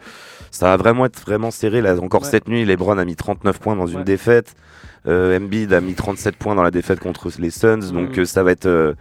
[0.50, 1.75] ça va vraiment être vraiment serré.
[1.80, 2.28] Là encore Ouais.
[2.30, 4.04] cette nuit, LeBron a mis 39 points dans une Ouais.
[4.04, 4.54] défaite.
[5.06, 7.92] Euh, Embiid a mis 37 points dans la défaite contre les Suns.
[7.92, 8.20] Donc Mhm.
[8.20, 8.94] euh, ça va être euh,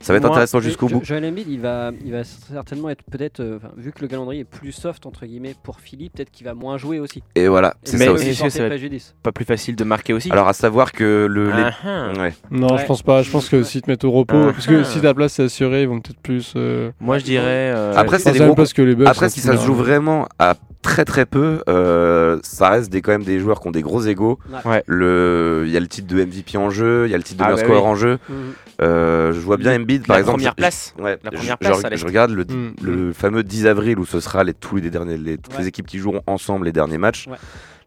[0.00, 1.00] ça va être Moi, intéressant jusqu'au bout.
[1.02, 4.44] Joel Embiid, il va, il va certainement être peut-être, euh, vu que le calendrier est
[4.44, 7.22] plus soft entre guillemets pour Philly, peut-être qu'il va moins jouer aussi.
[7.34, 8.34] Et voilà, c'est ça aussi.
[8.34, 8.74] ça va-.
[9.22, 10.30] Pas plus facile de marquer aussi.
[10.30, 12.12] Alors à savoir que le les- Ah, ah.
[12.20, 12.34] ouais.
[12.50, 12.78] Non, Ouais.
[12.78, 13.22] je pense pas.
[13.22, 14.52] Je pense que s'ils te mettent au repos, Ah.
[14.52, 16.52] parce que si ta place est assurée, ils vont peut-être plus.
[16.56, 17.72] euh, Moi je dirais.
[17.74, 19.08] euh, Après, c'est des gros- place que les Bucks.
[19.08, 19.84] Après, si ça se joue général.
[19.84, 23.72] vraiment à très très peu, euh, ça reste des, quand même des joueurs qui ont
[23.72, 24.38] des gros égaux.
[24.64, 24.82] Ouais.
[24.86, 27.38] Le, il y a le titre de MVP en jeu, il y a le titre
[27.38, 27.90] de meilleur bah scoreur oui.
[27.90, 28.18] en jeu.
[28.28, 28.36] Mhm.
[28.82, 30.38] Euh, je vois bien Embiid, par la exemple.
[30.38, 30.94] première je- place.
[30.98, 32.74] Ouais, La première je, place je regarde le, Mm.
[32.82, 35.60] le fameux 10 avril où ce sera les, tous les derniers, les, toutes Ouais.
[35.62, 37.26] les équipes qui joueront ensemble les derniers matchs.
[37.28, 37.36] Ouais.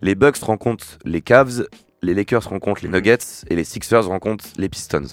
[0.02, 1.66] Les Bucks rencontrent les Cavs,
[2.02, 2.90] les Lakers rencontrent les.
[2.90, 3.18] Nuggets
[3.50, 5.06] et les Sixers rencontrent les Pistons.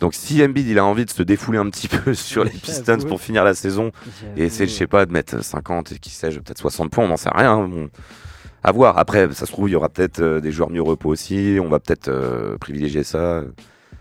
[0.00, 2.50] Donc si Embiid il a envie de se défouler un petit peu sur les.
[2.62, 3.92] Pistons pour finir la saison
[4.36, 7.08] et essayer, je sais pas, de mettre 50 et qui sait, peut-être 60 points, on
[7.08, 7.52] n'en sait rien.
[7.52, 7.88] hein, bon.
[8.62, 8.98] À voir.
[8.98, 11.56] Après, ça se trouve, il y aura peut-être euh, des joueurs mieux repos aussi.
[11.62, 13.42] On va peut-être euh, privilégier ça.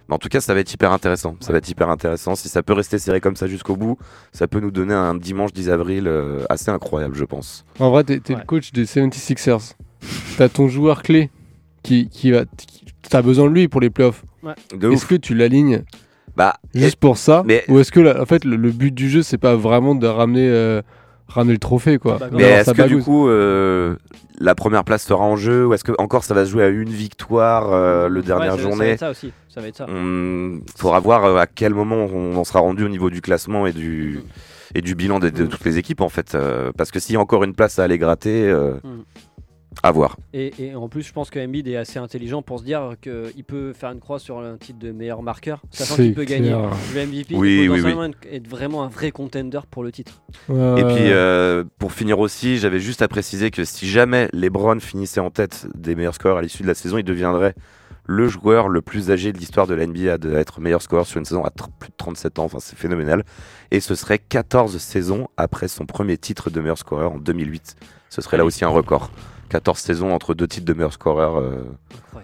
[0.10, 1.36] Mais en tout cas, ça va être hyper intéressant.
[1.39, 2.36] Ça va être hyper intéressant.
[2.36, 3.97] Si ça peut rester serré comme ça jusqu'au bout,
[4.34, 7.64] ça peut nous donner un dimanche 10 avril euh, assez incroyable, je pense.
[7.80, 8.39] En vrai, t'es t'es Ouais.
[8.39, 9.74] le coach des 76ers.
[10.38, 11.30] T'as ton joueur clé
[11.84, 12.45] qui, qui va.
[12.57, 14.24] qui- T'as besoin de lui pour les playoffs.
[14.76, 15.07] De Est-ce ouf.
[15.10, 15.84] que tu l'alignes
[16.36, 19.10] Bah, juste pour ça mais- Ou est-ce que, la- en fait, le, le but du
[19.10, 20.47] jeu, c'est pas vraiment de ramener.
[20.47, 20.82] euh,
[21.30, 22.18] ramener le trophée, quoi.
[22.20, 23.96] Bah, Mais est-ce que du coup, euh,
[24.40, 26.68] la première place sera en jeu ou est-ce que encore ça va se jouer à
[26.70, 29.32] une victoire euh, le Ouais, dernière ça- Ça va journée être ça aussi.
[29.50, 29.86] Ça va être ça.
[29.90, 33.66] Il faudra voir euh, à quel moment on en sera rendu au niveau du classement
[33.68, 34.22] et du,
[34.76, 36.36] et du bilan de, de toutes les équipes en fait.
[36.36, 39.02] euh, parce que s'il y a encore une place à aller gratter, euh, Mm.
[39.84, 40.17] À voir.
[40.34, 43.43] Et, et en plus, je pense que Embiid est assez intelligent pour se dire qu'il
[43.45, 47.05] peut faire une croix sur un titre de meilleur marqueur, sachant qu'il peut gagner le
[47.05, 50.22] MVP Oui, et oui, potentiellement être vraiment un vrai contender pour le titre.
[50.49, 50.53] Et
[50.84, 55.30] puis euh, pour finir aussi, j'avais juste à préciser que si jamais LeBron finissait en
[55.30, 57.55] tête des meilleurs scores à l'issue de la saison, il deviendrait
[58.10, 61.05] le joueur le plus âgé de l'histoire de la NBA à à être meilleur scoreur
[61.05, 62.45] sur une saison à plus de 37 ans.
[62.45, 63.24] Enfin, c'est phénoménal.
[63.70, 67.76] Et ce serait 14 saisons après son premier titre de meilleur scoreur en 2008.
[68.10, 69.12] Ce serait là aussi un record.
[69.49, 71.38] 14 saisons entre deux titres de meilleur scoreur.
[71.38, 71.64] euh,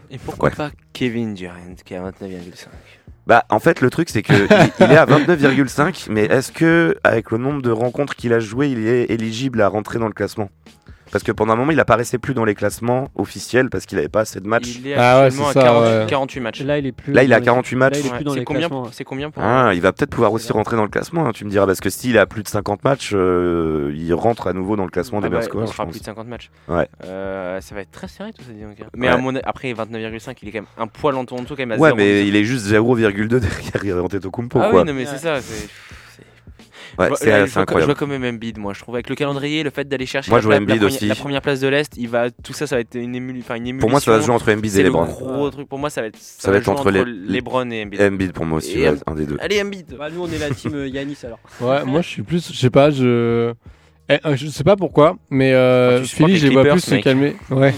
[0.10, 0.56] Et pourquoi Ouais.
[0.56, 2.68] pas Kevin Durant qui a 29,5
[3.28, 4.34] Bah, en fait, le truc, c'est que
[4.80, 8.40] il, il est à 29,5, mais est-ce que, avec le nombre de rencontres qu'il a
[8.40, 10.50] joué, il est éligible à rentrer dans le classement?
[11.16, 14.10] Parce que pendant un moment, il apparaissait plus dans les classements officiels parce qu'il n'avait
[14.10, 14.80] pas assez de matchs.
[14.80, 16.06] Il est Ah ouais, actuellement à ça, 48, ouais.
[16.10, 16.62] 48 matchs.
[16.64, 17.14] Là, il est plus.
[17.14, 17.94] Là, il a dans les- 48 matchs.
[17.94, 18.68] Là, il est Ouais, plus dans c'est les combien,
[19.06, 20.56] combien pour Ah, il va peut-être pouvoir aussi vrai.
[20.58, 22.84] rentrer dans le classement, hein, tu me diras, parce que s'il a plus de 50
[22.84, 25.72] matchs, euh, il rentre à nouveau dans le classement Ah des bah, meilleurs scoreurs, il
[25.74, 26.52] fera plus de 50 matchs.
[26.68, 26.90] Ouais.
[27.06, 28.52] Euh, ça va être très serré tout ça.
[28.98, 29.14] Mais Ouais.
[29.14, 29.38] à mon...
[29.46, 31.96] après 29,5, il est quand même un poil en dessous, quand même à Ouais, 0.
[31.96, 33.40] mais il est juste 0,2
[33.74, 34.82] derrière Antetokounmpo, Ah quoi.
[34.82, 35.36] oui, non, mais c'est ça.
[36.98, 37.96] Ouais, Je vois- c'est là, c'est je vois- incroyable.
[37.96, 38.74] quand même Embiid, moi.
[38.74, 40.64] Je trouve avec le calendrier, le fait d'aller chercher Moi, la, je vois pla- la
[40.74, 41.08] Embiid première, aussi.
[41.08, 43.56] la première place de l'Est, il va tout ça, ça va être une, émule, enfin,
[43.56, 43.80] une émulation.
[43.82, 45.06] Pour moi, ça va se jouer entre Embiid C'est et le LeBron.
[45.06, 45.68] gros truc.
[45.68, 48.02] Pour moi, ça va être, Ça va être entre les- LeBron et Embiid.
[48.02, 49.38] Embiid pour moi aussi, ouais, Em- un des deux.
[49.40, 49.96] Allez, Embiid.
[49.98, 51.40] Bah, nous, on est la team euh, Yanis alors.
[51.62, 53.54] Ouais, moi je suis plus, je sais pas, je.
[54.08, 57.36] Eh, euh, je sais pas pourquoi, mais euh, Philly, je les vois plus se calmer.
[57.50, 57.74] Ouais.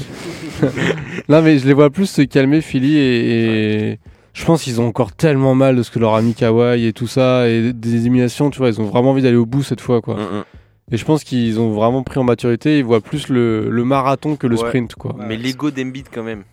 [1.30, 3.99] non, mais je les vois plus se calmer, Philly, et, et
[4.40, 6.94] je pense qu'ils ont encore tellement mal de ce que leur a mis Kawhi et
[6.94, 9.82] tout ça, et des éliminations, tu vois, ils ont vraiment envie d'aller au bout cette
[9.82, 10.16] fois, quoi.
[10.16, 10.44] Mm, mm.
[10.92, 14.36] Et je pense qu'ils ont vraiment pris en maturité, ils voient plus le, le marathon
[14.36, 14.68] que le Ouais.
[14.68, 15.16] sprint, quoi.
[15.18, 16.44] Mais l'ego d'Embiid, quand même.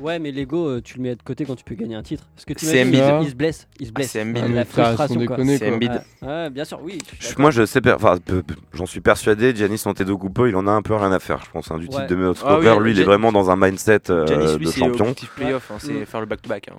[0.00, 2.24] Ouais, mais l'ego, euh, tu le mets de côté quand tu peux gagner un titre.
[2.34, 3.02] Parce que tu Embiid.
[3.22, 3.68] il se blesse.
[3.78, 4.10] Il se blesse.
[4.12, 4.44] c'est Embiid.
[4.46, 5.36] Ah, la frustration, C'est quoi.
[5.38, 5.92] Embiid.
[6.22, 6.98] Ouais, ouais, bien sûr, oui.
[7.20, 7.28] je.
[7.38, 8.16] Moi, je sais, enfin,
[8.72, 11.70] j'en suis persuadé, Giannis Antetokounmpo, il en a un peu rien à faire, je pense,
[11.70, 12.06] hein, du titre Ouais.
[12.08, 14.70] de meilleur Ah oui, lui, il est vraiment dans un mindset euh, Giannis, lui, de
[14.70, 15.14] c'est champion.
[15.36, 16.06] playoff, hein, c'est Mm.
[16.06, 16.68] faire le back-to-back.
[16.70, 16.74] hein.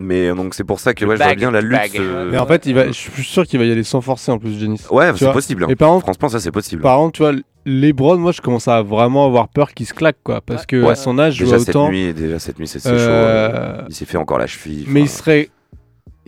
[0.00, 1.98] Mais donc, c'est pour ça que ouais, je vois bien la to lutte.
[1.98, 4.30] euh, Mais en fait, il va, je suis sûr qu'il va y aller sans forcer
[4.30, 4.88] en plus, Janice.
[4.90, 5.64] Ouais, c'est possible.
[5.64, 5.68] hein.
[5.68, 6.82] Et par contre, Franchement, ça, c'est possible.
[6.82, 7.32] par contre, tu vois,
[7.66, 10.40] LeBron, moi je commence à vraiment avoir peur qu'il se claque, quoi.
[10.40, 10.90] Parce que Ouais.
[10.92, 11.88] à son âge, je Déjà vois cette, autant.
[11.90, 13.10] nuit, déjà cette nuit, c'est Euh, chaud.
[13.10, 14.84] euh, Il s'est fait encore la cheville.
[14.88, 15.50] Mais il serait.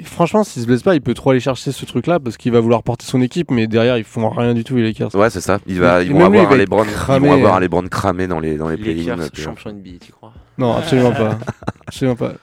[0.03, 2.61] Franchement, s'il se blesse pas, il peut trop aller chercher ce truc-là parce qu'il va
[2.61, 5.15] vouloir porter son équipe, mais derrière, ils font rien du tout, les Lakers.
[5.15, 5.59] Ouais, c'est ça.
[5.67, 7.29] Il va, ils vont avoir va LeBron, ils cramé.
[7.29, 9.17] vont avoir un LeBron cramé dans les dans les Les play-ins.
[9.35, 10.33] Champion NBA, tu crois?
[10.61, 11.39] Non, absolument pas.
[11.91, 12.35] Absolument pas.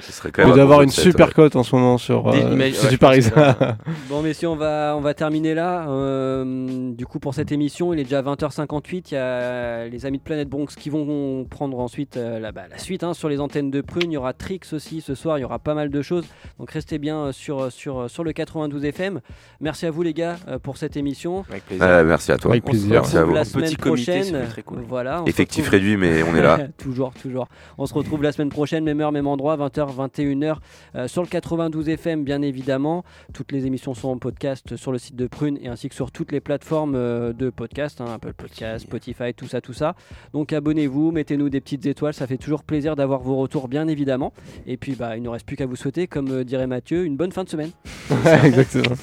[0.00, 1.32] Ce serait quand même doit un avoir bon une super ouais.
[1.32, 3.20] cote en ce moment sur, euh, mais- sur ouais, du je pense Paris.
[3.30, 3.76] que là-
[4.10, 5.88] Bon, messieurs, on va, on va terminer là.
[5.88, 9.06] Euh, du coup, pour cette émission, il est déjà 20h58.
[9.10, 12.64] Il y a les amis de Planète Bronx qui vont prendre ensuite euh, la, bah,
[12.70, 14.10] la suite hein, sur les antennes de Prune.
[14.10, 15.38] Il y aura Trix aussi ce soir.
[15.38, 16.26] Il y aura pas mal de choses.
[16.58, 19.20] Donc, restez bien euh, sur, sur, sur le 92 FM.
[19.60, 21.46] Merci à vous, les gars, euh, pour cette émission.
[21.48, 21.86] Avec plaisir.
[22.04, 22.50] Merci à toi.
[22.50, 22.90] Avec On se plaisir.
[23.00, 23.34] Merci à retrouve vous.
[23.36, 24.48] la Petit semaine comité, prochaine.
[24.66, 24.84] cool.
[24.86, 26.58] Voilà, Effectif réduit, mais on est là.
[26.76, 27.48] toujours, toujours.
[27.78, 30.56] On se retrouve la semaine prochaine, même heure, même endroit, 20h, 21h,
[30.94, 33.04] euh, sur le 92 FM, bien évidemment.
[33.32, 36.10] Toutes les émissions sont en podcast sur le site de Prune et ainsi que sur
[36.10, 39.94] toutes les plateformes euh, de podcast, hein, Apple Podcast, Spotify, tout ça, tout ça.
[40.32, 44.32] Donc abonnez-vous, mettez-nous des petites étoiles, ça fait toujours plaisir d'avoir vos retours, bien évidemment.
[44.66, 47.16] Et puis, bah, il ne reste plus qu'à vous souhaiter, comme euh, dirait Mathieu, une
[47.16, 47.70] bonne fin de semaine.
[48.10, 48.96] Ouais, exactement.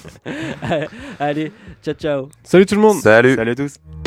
[1.19, 1.51] Allez,
[1.83, 2.29] ciao, ciao.
[2.43, 2.97] Salut tout le monde.
[2.97, 3.35] Salut.
[3.35, 4.06] Salut à tous.